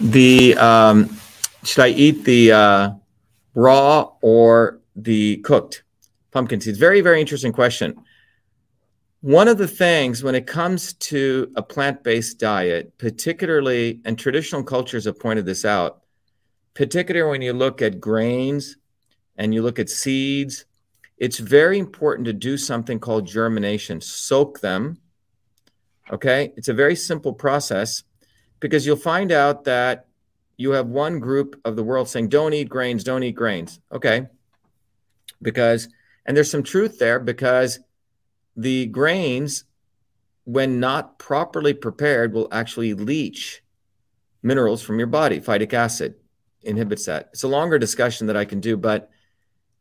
[0.00, 1.16] the um,
[1.64, 2.90] should I eat the uh,
[3.54, 5.82] raw or the cooked
[6.30, 6.78] pumpkin seeds?
[6.78, 7.96] Very very interesting question.
[9.20, 15.06] One of the things when it comes to a plant-based diet, particularly and traditional cultures
[15.06, 16.02] have pointed this out,
[16.74, 18.76] particularly when you look at grains
[19.36, 20.66] and you look at seeds,
[21.16, 24.00] it's very important to do something called germination.
[24.00, 25.00] Soak them
[26.10, 26.52] Okay.
[26.56, 28.02] It's a very simple process
[28.60, 30.06] because you'll find out that
[30.56, 33.80] you have one group of the world saying, don't eat grains, don't eat grains.
[33.92, 34.26] Okay.
[35.40, 35.88] Because,
[36.26, 37.78] and there's some truth there because
[38.56, 39.64] the grains,
[40.44, 43.62] when not properly prepared, will actually leach
[44.42, 45.40] minerals from your body.
[45.40, 46.16] Phytic acid
[46.62, 47.28] inhibits that.
[47.32, 49.10] It's a longer discussion that I can do, but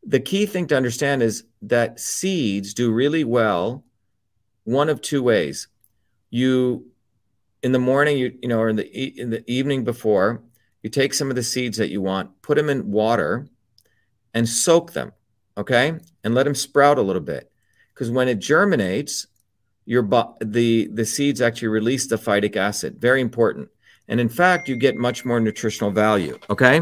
[0.06, 3.84] the key thing to understand is that seeds do really well
[4.64, 5.68] one of two ways
[6.30, 6.86] you
[7.63, 10.43] in the morning you you know or in the in the evening before
[10.84, 13.47] you take some of the seeds that you want put them in water
[14.34, 15.11] and soak them
[15.57, 15.93] okay?
[16.23, 17.51] And let them sprout a little bit.
[17.93, 19.27] Because when it germinates
[19.85, 20.03] your
[20.41, 22.99] the the seeds actually release the phytic acid.
[22.99, 23.69] Very important.
[24.07, 26.81] And in fact you get much more nutritional value okay?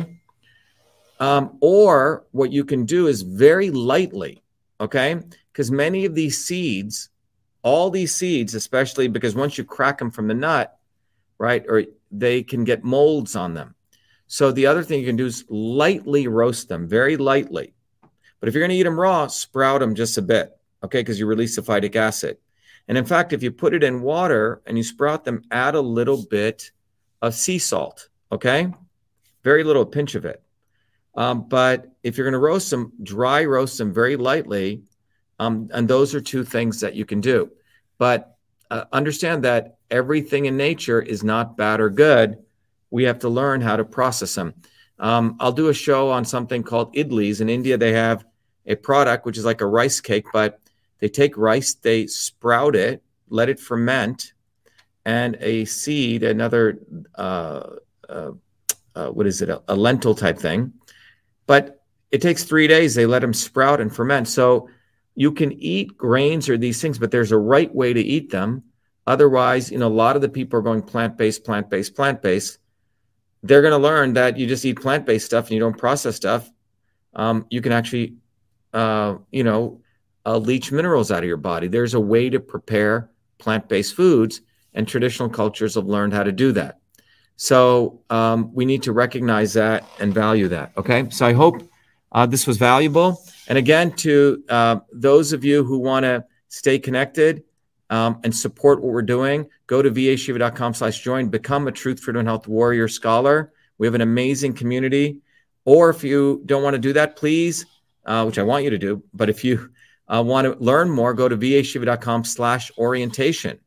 [1.19, 4.43] Um, or what you can do is very lightly
[4.81, 5.21] okay?
[5.51, 7.09] Because many of these seeds
[7.65, 10.77] all these seeds, especially because once you crack them from the nut,
[11.39, 13.73] right, or they can get molds on them.
[14.27, 17.73] So the other thing you can do is lightly roast them, very lightly.
[18.39, 21.19] But if you're going to eat them raw, sprout them just a bit, okay, because
[21.19, 22.37] you release the phytic acid.
[22.87, 25.81] And in fact, if you put it in water and you sprout them, add a
[25.81, 26.69] little bit
[27.23, 28.71] of sea salt, okay?
[29.43, 30.39] Very little, pinch of it.
[31.15, 34.83] Um, but if you're going to roast them, dry roast them very lightly
[35.39, 37.51] um, and those are two things that you can do.
[37.97, 38.37] But
[38.71, 42.37] uh, understand that everything in nature is not bad or good.
[42.89, 44.53] We have to learn how to process them.
[44.97, 47.41] Um, I'll do a show on something called idlis.
[47.41, 48.25] In India, they have
[48.65, 50.59] a product which is like a rice cake, but
[50.99, 54.33] they take rice, they sprout it, let it ferment,
[55.03, 56.79] and a seed, another,
[57.15, 57.75] uh,
[58.09, 58.31] uh,
[58.95, 60.73] uh what is it, a, a lentil type thing.
[61.45, 62.95] But it takes three days.
[62.95, 64.27] They let them sprout and ferment.
[64.27, 64.69] So
[65.15, 68.63] you can eat grains or these things, but there's a right way to eat them.
[69.07, 72.21] Otherwise, you know, a lot of the people are going plant based, plant based, plant
[72.21, 72.59] based.
[73.43, 76.15] They're going to learn that you just eat plant based stuff and you don't process
[76.15, 76.51] stuff.
[77.13, 78.15] Um, you can actually,
[78.73, 79.81] uh, you know,
[80.25, 81.67] uh, leach minerals out of your body.
[81.67, 84.41] There's a way to prepare plant based foods,
[84.73, 86.79] and traditional cultures have learned how to do that.
[87.37, 90.71] So um, we need to recognize that and value that.
[90.77, 91.09] Okay.
[91.09, 91.61] So I hope
[92.11, 93.21] uh, this was valuable.
[93.47, 97.43] And again, to uh, those of you who want to stay connected
[97.89, 102.21] um, and support what we're doing, go to vashiva.com slash join, become a Truth, Freedom,
[102.21, 103.53] and Health Warrior Scholar.
[103.77, 105.19] We have an amazing community.
[105.65, 107.65] Or if you don't want to do that, please,
[108.05, 109.71] uh, which I want you to do, but if you
[110.07, 113.59] uh, want to learn more, go to vashiva.com slash orientation.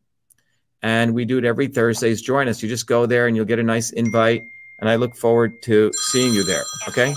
[0.82, 2.22] And we do it every Thursdays.
[2.22, 2.62] Join us.
[2.62, 4.42] You just go there and you'll get a nice invite.
[4.80, 6.62] And I look forward to seeing you there.
[6.88, 7.14] Okay.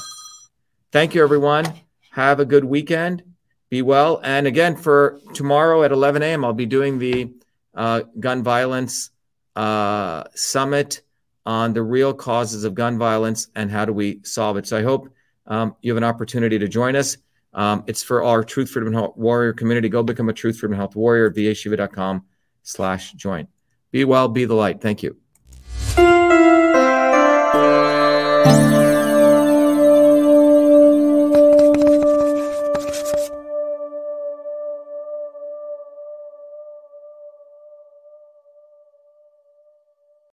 [0.92, 1.66] Thank you, everyone.
[2.12, 3.24] Have a good weekend.
[3.70, 4.20] Be well.
[4.24, 7.32] And again, for tomorrow at 11 a.m., I'll be doing the
[7.74, 9.12] uh, gun violence
[9.56, 11.02] uh, summit
[11.46, 14.68] on the real causes of gun violence and how do we solve it.
[14.68, 15.10] So I hope
[15.48, 17.18] um, you have an opportunity to join us.
[17.54, 19.90] Um, it's for our Truth, Freedom, and Health Warrior community.
[19.90, 22.22] Go become a Truth, Freedom, and Health Warrior at
[22.64, 23.48] slash join.
[23.92, 24.82] Be well, be the light.
[24.82, 25.18] Thank you.